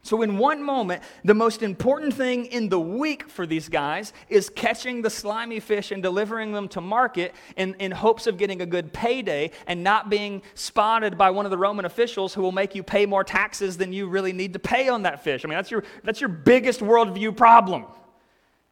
[0.04, 4.50] So, in one moment, the most important thing in the week for these guys is
[4.50, 8.66] catching the slimy fish and delivering them to market in, in hopes of getting a
[8.66, 12.74] good payday and not being spotted by one of the Roman officials who will make
[12.74, 15.42] you pay more taxes than you really need to pay on that fish.
[15.42, 17.86] I mean, that's your, that's your biggest worldview problem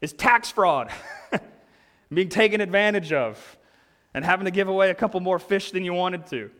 [0.02, 0.92] is tax fraud,
[2.12, 3.56] being taken advantage of,
[4.12, 6.50] and having to give away a couple more fish than you wanted to.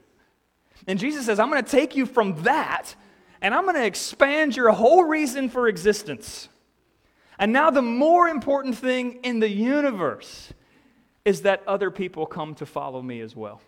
[0.86, 2.94] And Jesus says, I'm going to take you from that
[3.42, 6.48] and I'm going to expand your whole reason for existence.
[7.38, 10.52] And now, the more important thing in the universe
[11.24, 13.60] is that other people come to follow me as well.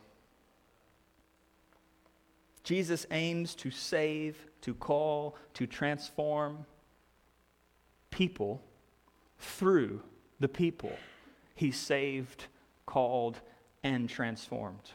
[2.63, 6.65] Jesus aims to save, to call, to transform
[8.11, 8.63] people
[9.39, 10.03] through
[10.41, 10.93] the people
[11.55, 12.47] he saved,
[12.87, 13.41] called,
[13.83, 14.93] and transformed.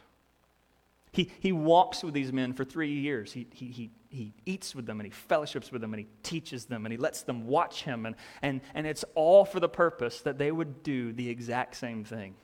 [1.12, 3.32] He, he walks with these men for three years.
[3.32, 6.66] He, he, he, he eats with them and he fellowships with them and he teaches
[6.66, 8.06] them and he lets them watch him.
[8.06, 12.04] And, and, and it's all for the purpose that they would do the exact same
[12.04, 12.34] thing.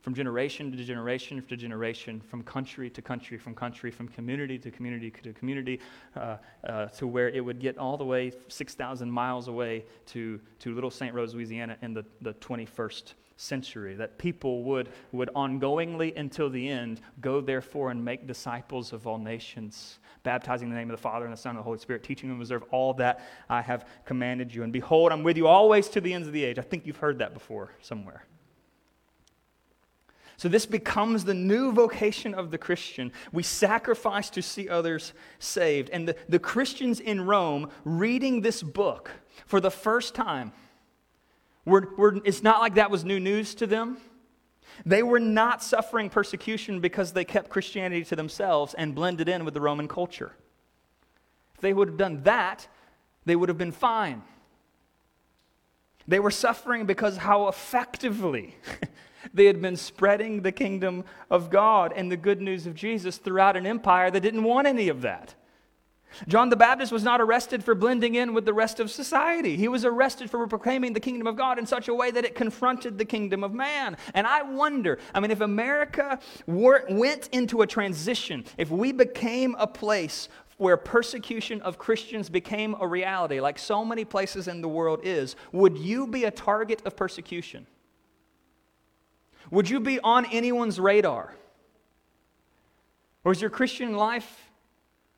[0.00, 4.70] From generation to generation to generation, from country to country, from country, from community to
[4.70, 5.80] community to community,
[6.16, 10.74] uh, uh, to where it would get all the way 6,000 miles away to, to
[10.74, 11.14] Little St.
[11.14, 17.00] Rose, Louisiana in the, the 21st century, that people would, would ongoingly until the end
[17.20, 21.24] go therefore and make disciples of all nations, baptizing in the name of the Father
[21.24, 23.88] and the Son and the Holy Spirit, teaching them to observe all that I have
[24.04, 24.64] commanded you.
[24.64, 26.58] And behold, I'm with you always to the ends of the age.
[26.58, 28.24] I think you've heard that before somewhere.
[30.36, 33.12] So, this becomes the new vocation of the Christian.
[33.32, 35.90] We sacrifice to see others saved.
[35.90, 39.10] And the, the Christians in Rome reading this book
[39.46, 40.52] for the first time
[41.68, 43.98] we're, we're, it's not like that was new news to them.
[44.84, 49.54] They were not suffering persecution because they kept Christianity to themselves and blended in with
[49.54, 50.32] the Roman culture.
[51.54, 52.68] If they would have done that,
[53.24, 54.22] they would have been fine.
[56.06, 58.56] They were suffering because how effectively
[59.34, 63.56] they had been spreading the kingdom of God and the good news of Jesus throughout
[63.56, 65.34] an empire that didn't want any of that.
[66.26, 69.56] John the Baptist was not arrested for blending in with the rest of society.
[69.56, 72.34] He was arrested for proclaiming the kingdom of God in such a way that it
[72.34, 73.96] confronted the kingdom of man.
[74.14, 79.54] And I wonder, I mean, if America were, went into a transition, if we became
[79.58, 84.68] a place where persecution of Christians became a reality, like so many places in the
[84.68, 87.66] world is, would you be a target of persecution?
[89.50, 91.34] Would you be on anyone's radar?
[93.24, 94.47] Or is your Christian life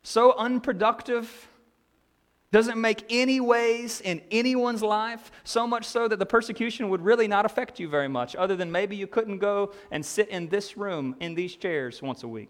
[0.03, 1.47] so unproductive,
[2.51, 7.27] doesn't make any ways in anyone's life, so much so that the persecution would really
[7.27, 10.75] not affect you very much, other than maybe you couldn't go and sit in this
[10.75, 12.49] room, in these chairs, once a week?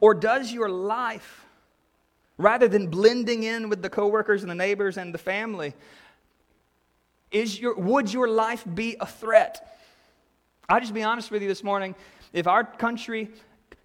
[0.00, 1.44] Or does your life,
[2.38, 5.74] rather than blending in with the coworkers and the neighbors and the family,
[7.30, 9.78] is your, would your life be a threat?
[10.68, 11.94] I'll just be honest with you this morning.
[12.32, 13.30] If our country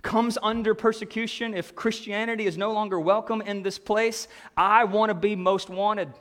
[0.08, 5.14] comes under persecution, if Christianity is no longer welcome in this place, I want to
[5.14, 6.14] be most wanted.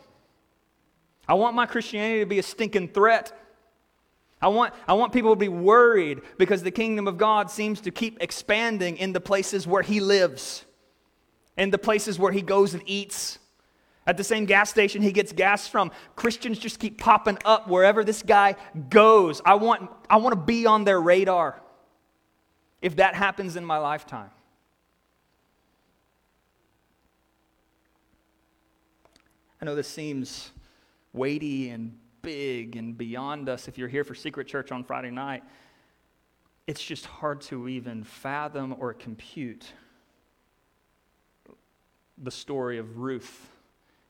[1.29, 3.41] I want my Christianity to be a stinking threat.
[4.43, 7.93] I want, I want people to be worried because the kingdom of God seems to
[7.93, 10.65] keep expanding in the places where He lives,
[11.57, 13.39] in the places where He goes and eats.
[14.05, 18.03] At the same gas station he gets gas from, Christians just keep popping up wherever
[18.03, 18.57] this guy
[18.89, 19.41] goes.
[19.45, 21.61] I want, I want to be on their radar
[22.83, 24.31] if that happens in my lifetime.
[29.61, 30.51] I know this seems
[31.13, 33.69] weighty and big and beyond us.
[33.69, 35.43] If you're here for Secret Church on Friday night,
[36.67, 39.73] it's just hard to even fathom or compute
[42.19, 43.49] the story of Ruth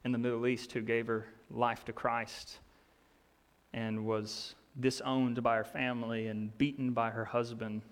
[0.04, 2.58] in the Middle East who gave her life to Christ
[3.72, 7.82] and was disowned by her family and beaten by her husband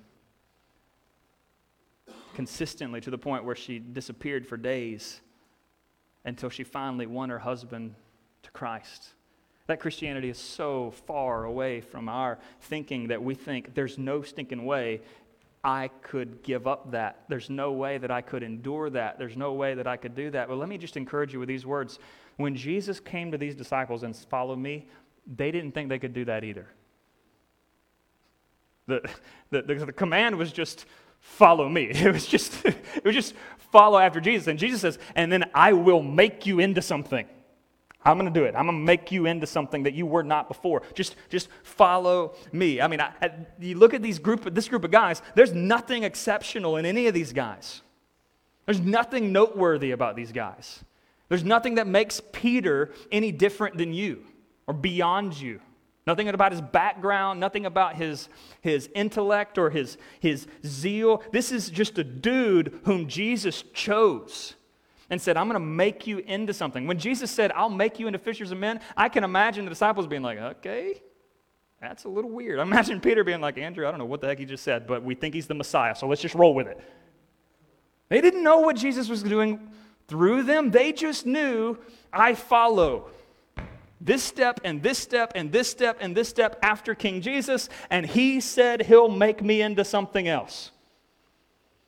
[2.34, 5.20] consistently to the point where she disappeared for days
[6.24, 7.94] until she finally won her husband
[8.42, 9.08] to Christ.
[9.66, 14.66] That Christianity is so far away from our thinking that we think there's no stinking
[14.66, 15.00] way
[15.64, 17.24] I could give up that.
[17.28, 19.18] There's no way that I could endure that.
[19.18, 20.48] There's no way that I could do that.
[20.48, 21.98] But let me just encourage you with these words.
[22.36, 24.86] When Jesus came to these disciples and followed me,
[25.26, 26.66] they didn't think they could do that either.
[28.86, 29.08] The,
[29.50, 30.84] the, the, the command was just
[31.24, 31.90] follow me.
[31.94, 33.34] It was just it was just
[33.72, 34.46] follow after Jesus.
[34.46, 37.26] And Jesus says, and then I will make you into something.
[38.04, 38.54] I'm going to do it.
[38.54, 40.82] I'm going to make you into something that you were not before.
[40.94, 42.80] Just, just follow me.
[42.80, 45.22] I mean, I, I, you look at these group, this group of guys.
[45.34, 47.80] There's nothing exceptional in any of these guys.
[48.66, 50.84] There's nothing noteworthy about these guys.
[51.28, 54.24] There's nothing that makes Peter any different than you
[54.66, 55.60] or beyond you.
[56.06, 58.28] Nothing about his background, nothing about his,
[58.60, 61.22] his intellect or his, his zeal.
[61.32, 64.54] This is just a dude whom Jesus chose
[65.08, 66.86] and said, I'm going to make you into something.
[66.86, 70.06] When Jesus said, I'll make you into fishers of men, I can imagine the disciples
[70.06, 71.02] being like, okay,
[71.80, 72.58] that's a little weird.
[72.60, 74.86] I imagine Peter being like, Andrew, I don't know what the heck he just said,
[74.86, 76.80] but we think he's the Messiah, so let's just roll with it.
[78.10, 79.70] They didn't know what Jesus was doing
[80.06, 81.78] through them, they just knew,
[82.12, 83.08] I follow
[84.00, 88.06] this step and this step and this step and this step after King Jesus, and
[88.06, 90.70] he said he'll make me into something else.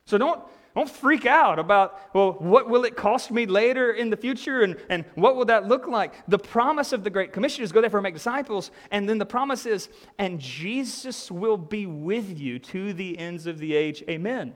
[0.05, 0.41] So don't,
[0.73, 4.77] don't freak out about, well, what will it cost me later in the future and,
[4.89, 6.13] and what will that look like?
[6.27, 9.25] The promise of the Great Commission is go therefore and make disciples, and then the
[9.25, 14.03] promise is, and Jesus will be with you to the ends of the age.
[14.09, 14.53] Amen.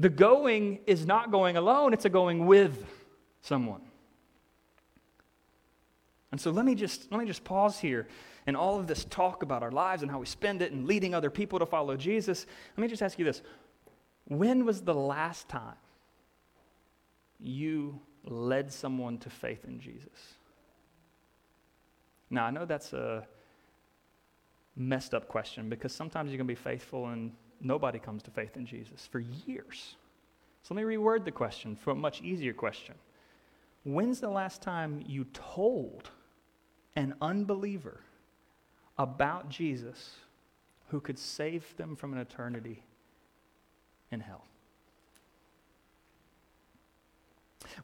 [0.00, 2.84] The going is not going alone, it's a going with
[3.40, 3.82] someone.
[6.32, 8.08] And so let me just let me just pause here
[8.46, 11.14] and all of this talk about our lives and how we spend it and leading
[11.14, 12.46] other people to follow Jesus.
[12.76, 13.42] Let me just ask you this.
[14.26, 15.76] When was the last time
[17.38, 20.34] you led someone to faith in Jesus?
[22.30, 23.26] Now, I know that's a
[24.74, 28.64] messed up question because sometimes you can be faithful and nobody comes to faith in
[28.64, 29.96] Jesus for years.
[30.62, 32.94] So let me reword the question for a much easier question.
[33.84, 36.10] When's the last time you told
[36.94, 38.00] an unbeliever
[38.98, 40.16] about Jesus
[40.88, 42.82] who could save them from an eternity
[44.10, 44.44] in hell.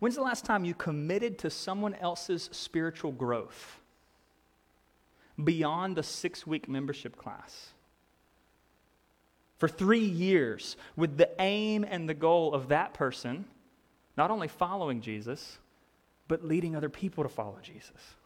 [0.01, 3.81] When's the last time you committed to someone else's spiritual growth
[5.43, 7.71] beyond a six week membership class?
[9.57, 13.47] For three years, with the aim and the goal of that person
[14.19, 15.59] not only following Jesus,
[16.27, 18.17] but leading other people to follow Jesus.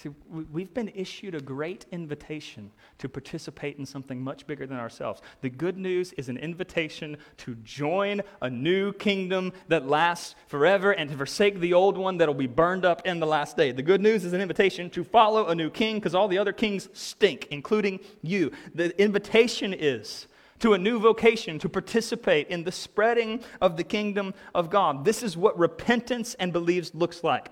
[0.00, 5.22] See, we've been issued a great invitation to participate in something much bigger than ourselves.
[5.40, 11.10] The good news is an invitation to join a new kingdom that lasts forever and
[11.10, 13.72] to forsake the old one that will be burned up in the last day.
[13.72, 16.52] The good news is an invitation to follow a new king because all the other
[16.52, 18.52] kings stink, including you.
[18.76, 20.28] The invitation is
[20.60, 25.04] to a new vocation to participate in the spreading of the kingdom of God.
[25.04, 27.50] This is what repentance and beliefs looks like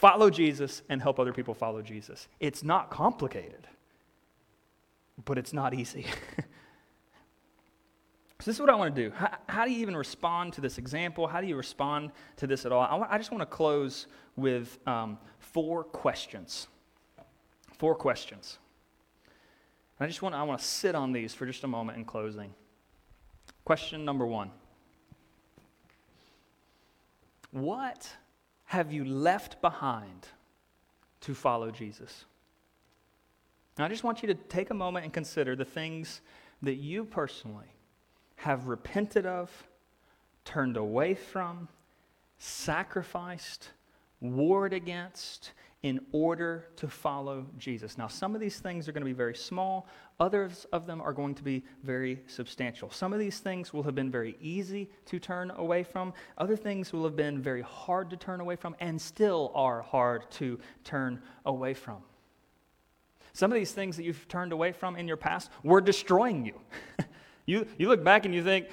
[0.00, 2.28] follow Jesus and help other people follow Jesus.
[2.40, 3.66] It's not complicated,
[5.24, 6.02] but it's not easy.
[8.40, 9.10] so, this is what I want to do.
[9.14, 11.26] How, how, do you even respond to this example?
[11.26, 12.82] How do you respond to this at all?
[12.82, 16.68] I, I just want to close with um, four questions.
[17.78, 18.58] Four questions.
[19.98, 22.04] And I just want I want to sit on these for just a moment in
[22.04, 22.52] closing.
[23.64, 24.50] Question number 1.
[27.52, 28.10] What
[28.74, 30.26] have you left behind
[31.20, 32.24] to follow Jesus?
[33.78, 36.20] Now, I just want you to take a moment and consider the things
[36.60, 37.72] that you personally
[38.34, 39.48] have repented of,
[40.44, 41.68] turned away from,
[42.38, 43.70] sacrificed,
[44.20, 45.52] warred against,
[45.84, 47.98] in order to follow Jesus.
[47.98, 49.86] Now, some of these things are going to be very small,
[50.18, 52.90] others of them are going to be very substantial.
[52.90, 56.94] Some of these things will have been very easy to turn away from, other things
[56.94, 61.20] will have been very hard to turn away from, and still are hard to turn
[61.44, 61.98] away from.
[63.34, 66.58] Some of these things that you've turned away from in your past were destroying you.
[67.44, 68.68] you, you look back and you think,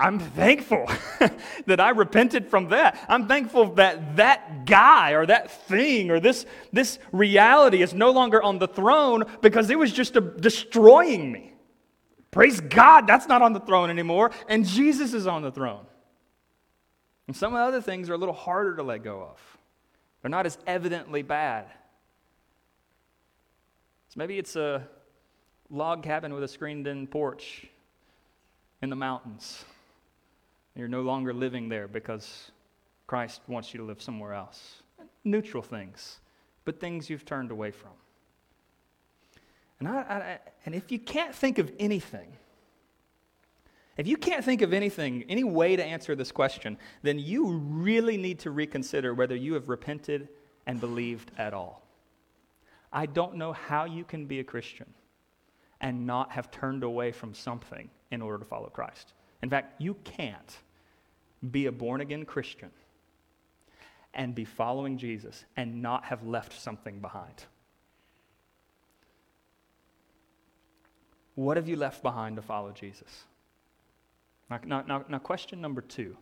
[0.00, 0.88] I'm thankful
[1.66, 2.98] that I repented from that.
[3.06, 8.42] I'm thankful that that guy or that thing or this, this reality is no longer
[8.42, 11.52] on the throne because it was just a, destroying me.
[12.30, 15.84] Praise God, that's not on the throne anymore, and Jesus is on the throne.
[17.26, 19.58] And some of the other things are a little harder to let go of,
[20.22, 21.66] they're not as evidently bad.
[24.08, 24.88] So maybe it's a
[25.68, 27.66] log cabin with a screened in porch
[28.82, 29.64] in the mountains.
[30.74, 32.52] You're no longer living there because
[33.06, 34.82] Christ wants you to live somewhere else.
[35.24, 36.20] Neutral things,
[36.64, 37.90] but things you've turned away from.
[39.78, 42.36] And, I, I, and if you can't think of anything,
[43.96, 48.16] if you can't think of anything, any way to answer this question, then you really
[48.16, 50.28] need to reconsider whether you have repented
[50.66, 51.82] and believed at all.
[52.92, 54.86] I don't know how you can be a Christian
[55.80, 59.14] and not have turned away from something in order to follow Christ.
[59.42, 60.58] In fact, you can't
[61.50, 62.70] be a born again Christian
[64.12, 67.44] and be following Jesus and not have left something behind.
[71.34, 73.24] What have you left behind to follow Jesus?
[74.50, 76.16] Now, now, now, question number two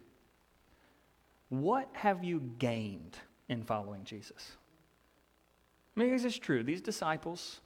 [1.49, 4.53] What have you gained in following Jesus?
[5.97, 6.63] I mean, this is true.
[6.63, 7.61] These disciples,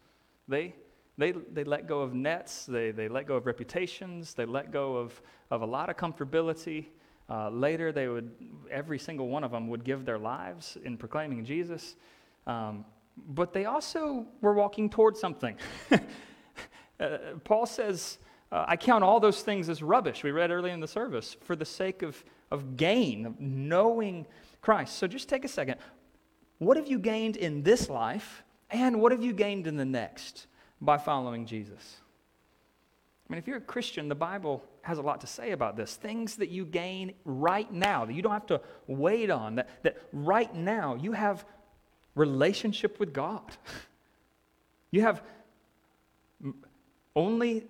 [0.48, 0.74] they,
[1.18, 4.96] they, they let go of nets, they, they let go of reputations, they let go
[4.96, 6.86] of, of a lot of comfortability.
[7.28, 8.30] Uh, later, they would,
[8.70, 11.96] every single one of them would give their lives in proclaiming Jesus.
[12.46, 12.84] Um,
[13.28, 15.56] but they also were walking towards something.
[17.00, 18.18] uh, Paul says,
[18.50, 21.56] uh, I count all those things as rubbish, we read early in the service, for
[21.56, 24.26] the sake of, of gain, of knowing
[24.62, 24.96] Christ.
[24.96, 25.76] So just take a second.
[26.58, 30.46] What have you gained in this life, and what have you gained in the next
[30.82, 31.96] by following Jesus?
[33.28, 35.94] I mean, if you're a Christian, the Bible has a lot to say about this.
[35.94, 39.96] Things that you gain right now, that you don't have to wait on, that, that
[40.12, 41.46] right now you have
[42.14, 43.42] relationship with God.
[44.94, 45.22] You have
[47.16, 47.66] only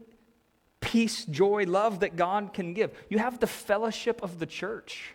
[0.81, 2.91] peace, joy, love that God can give.
[3.09, 5.15] You have the fellowship of the church,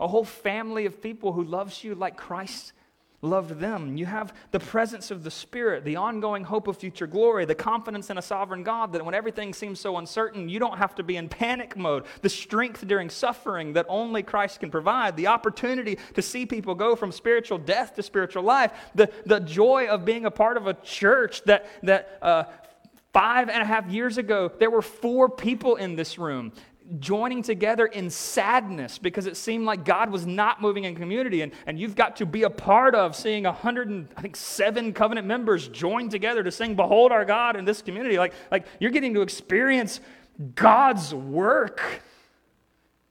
[0.00, 2.72] a whole family of people who loves you like Christ
[3.24, 3.96] loved them.
[3.96, 8.10] You have the presence of the Spirit, the ongoing hope of future glory, the confidence
[8.10, 11.16] in a sovereign God that when everything seems so uncertain, you don't have to be
[11.16, 16.22] in panic mode, the strength during suffering that only Christ can provide, the opportunity to
[16.22, 20.30] see people go from spiritual death to spiritual life, the, the joy of being a
[20.30, 22.44] part of a church that, that uh,
[23.14, 26.52] Five and a half years ago, there were four people in this room
[26.98, 31.40] joining together in sadness because it seemed like God was not moving in community.
[31.40, 34.92] And, and you've got to be a part of seeing 100 and, I think, seven
[34.92, 38.18] covenant members join together to sing, Behold our God in this community.
[38.18, 40.00] Like, like you're getting to experience
[40.54, 42.02] God's work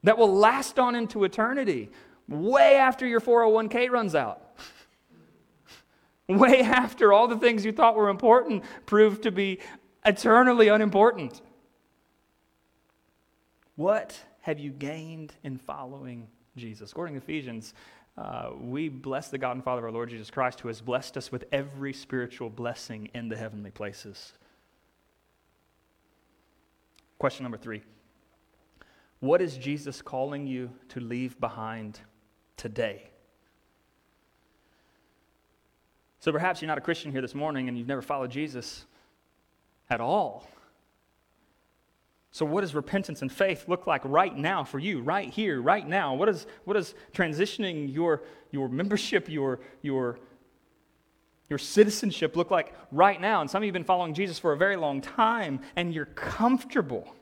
[0.04, 1.90] that will last on into eternity,
[2.28, 4.40] way after your 401k runs out.
[6.28, 9.60] Way after all the things you thought were important proved to be
[10.06, 11.42] eternally unimportant.
[13.76, 16.92] What have you gained in following Jesus?
[16.92, 17.74] According to Ephesians,
[18.18, 21.18] uh, we bless the God and Father of our Lord Jesus Christ, who has blessed
[21.18, 24.34] us with every spiritual blessing in the heavenly places.
[27.18, 27.82] Question number three
[29.20, 32.00] What is Jesus calling you to leave behind
[32.58, 33.10] today?
[36.20, 38.86] So perhaps you're not a Christian here this morning and you've never followed Jesus
[39.90, 40.48] at all.
[42.34, 45.88] So, what does repentance and faith look like right now for you, right here, right
[45.88, 46.16] now?
[46.16, 50.18] What, is, what does transitioning your, your membership, your, your,
[51.48, 53.42] your citizenship look like right now?
[53.42, 56.08] And some of you have been following Jesus for a very long time, and you're
[56.08, 57.14] comfortable.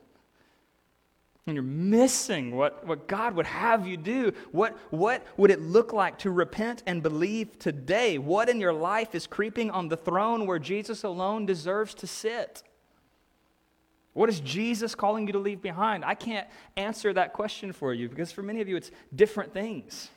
[1.46, 4.32] And you're missing what, what God would have you do.
[4.50, 8.16] What, what would it look like to repent and believe today?
[8.16, 12.62] What in your life is creeping on the throne where Jesus alone deserves to sit?
[14.12, 16.04] What is Jesus calling you to leave behind?
[16.04, 16.46] I can't
[16.76, 20.10] answer that question for you because for many of you it's different things.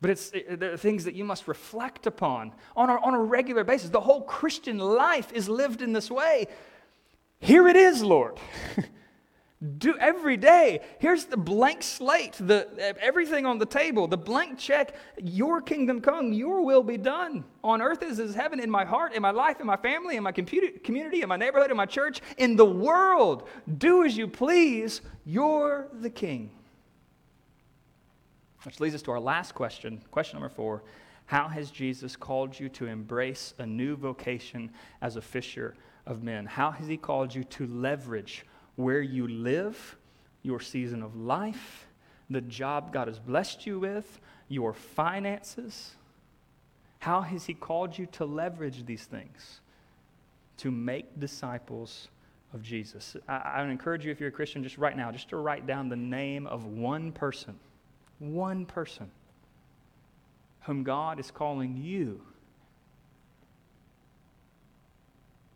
[0.00, 3.90] But it's it, things that you must reflect upon on a, on a regular basis.
[3.90, 6.46] The whole Christian life is lived in this way.
[7.38, 8.38] Here it is, Lord.
[9.78, 10.80] do every day.
[10.98, 14.94] Here's the blank slate the everything on the table the blank check.
[15.22, 17.44] Your kingdom come your will be done.
[17.62, 20.22] On earth as is heaven in my heart in my life in my family in
[20.24, 23.48] my community in my neighborhood in my church in the world.
[23.78, 25.00] Do as you please.
[25.24, 26.50] You're the king.
[28.64, 30.82] Which leads us to our last question question number four.
[31.26, 36.46] How has jesus called you to embrace a new vocation as a fisher of men?
[36.46, 38.44] How has he called you to leverage
[38.76, 39.96] where you live,
[40.42, 41.86] your season of life,
[42.30, 45.94] the job God has blessed you with, your finances.
[46.98, 49.60] How has He called you to leverage these things
[50.58, 52.08] to make disciples
[52.54, 53.16] of Jesus?
[53.28, 55.66] I, I would encourage you, if you're a Christian, just right now, just to write
[55.66, 57.58] down the name of one person,
[58.18, 59.10] one person
[60.62, 62.20] whom God is calling you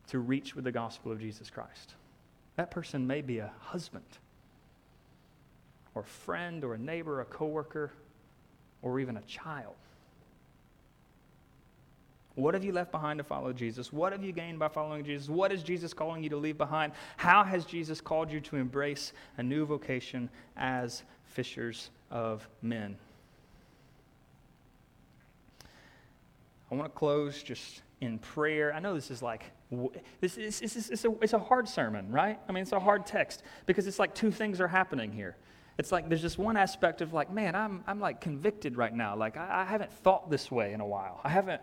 [0.08, 1.94] to reach with the gospel of Jesus Christ.
[2.56, 4.04] That person may be a husband,
[5.94, 7.92] or a friend, or a neighbor, a coworker,
[8.82, 9.74] or even a child.
[12.34, 13.92] What have you left behind to follow Jesus?
[13.92, 15.28] What have you gained by following Jesus?
[15.28, 16.92] What is Jesus calling you to leave behind?
[17.16, 22.96] How has Jesus called you to embrace a new vocation as fishers of men?
[26.70, 28.72] I want to close just in prayer.
[28.74, 29.42] I know this is like,
[30.20, 32.38] this is, this is, it's, a, it's a hard sermon, right?
[32.48, 35.36] I mean, it's a hard text because it's like two things are happening here.
[35.78, 39.16] It's like there's just one aspect of like, man, I'm, I'm like convicted right now.
[39.16, 41.20] Like, I, I haven't thought this way in a while.
[41.24, 41.60] I haven't,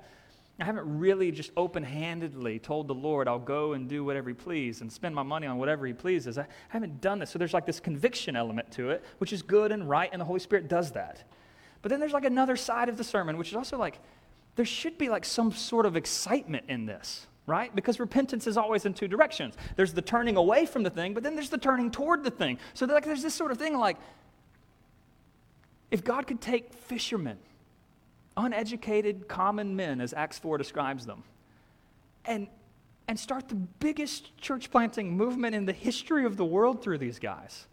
[0.59, 4.35] I haven't really just open handedly told the Lord, I'll go and do whatever He
[4.35, 6.37] pleases and spend my money on whatever He pleases.
[6.37, 7.31] I haven't done this.
[7.31, 10.25] So there's like this conviction element to it, which is good and right, and the
[10.25, 11.23] Holy Spirit does that.
[11.81, 13.99] But then there's like another side of the sermon, which is also like,
[14.55, 17.73] there should be like some sort of excitement in this, right?
[17.75, 19.55] Because repentance is always in two directions.
[19.75, 22.59] There's the turning away from the thing, but then there's the turning toward the thing.
[22.73, 23.97] So like there's this sort of thing like
[25.91, 27.37] if God could take fishermen,
[28.35, 31.23] uneducated common men as Acts 4 describes them,
[32.25, 32.47] and
[33.07, 37.19] and start the biggest church planting movement in the history of the world through these
[37.19, 37.67] guys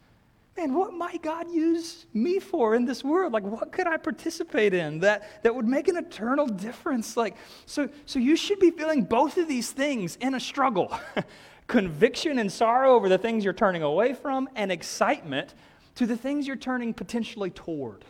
[0.61, 3.33] man, what might God use me for in this world?
[3.33, 7.17] Like, what could I participate in that, that would make an eternal difference?
[7.17, 10.99] Like, so, so you should be feeling both of these things in a struggle
[11.67, 15.55] conviction and sorrow over the things you're turning away from, and excitement
[15.95, 18.05] to the things you're turning potentially toward.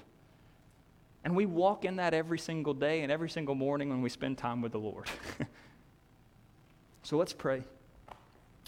[1.23, 4.39] And we walk in that every single day and every single morning when we spend
[4.39, 5.07] time with the Lord.
[7.03, 7.63] so let's pray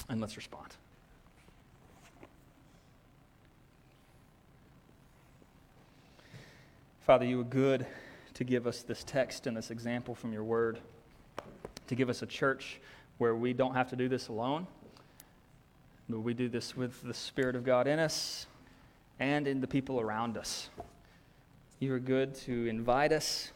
[0.09, 0.77] and let's respond.
[7.05, 7.85] Father, you were good
[8.35, 10.79] to give us this text and this example from your word,
[11.89, 12.81] to give us a church
[13.19, 14.69] where we don't have to do this alone,
[16.09, 18.47] but we do this with the Spirit of God in us
[19.19, 20.71] and in the people around us.
[21.81, 23.51] You are good to invite us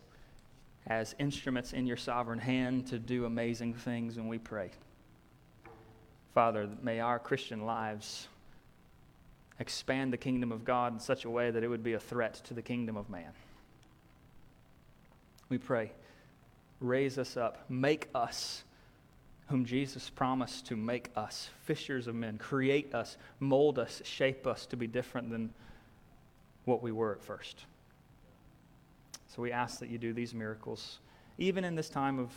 [0.89, 4.73] as instruments in your sovereign hand to do amazing things, and we pray.
[6.35, 8.27] Father, may our Christian lives
[9.59, 12.35] expand the kingdom of God in such a way that it would be a threat
[12.45, 13.33] to the kingdom of man.
[15.49, 15.93] We pray,
[16.81, 18.65] raise us up, make us
[19.49, 24.67] whom Jesus promised to make us fishers of men, create us, mold us, shape us
[24.67, 25.55] to be different than
[26.65, 27.65] what we were at first.
[29.29, 30.99] So we ask that you do these miracles,
[31.39, 32.33] even in this time of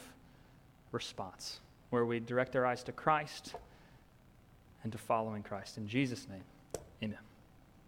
[0.92, 1.60] response,
[1.90, 3.56] where we direct our eyes to Christ
[4.84, 5.78] and to following Christ.
[5.78, 6.44] In Jesus' name.
[7.04, 7.29] Amen.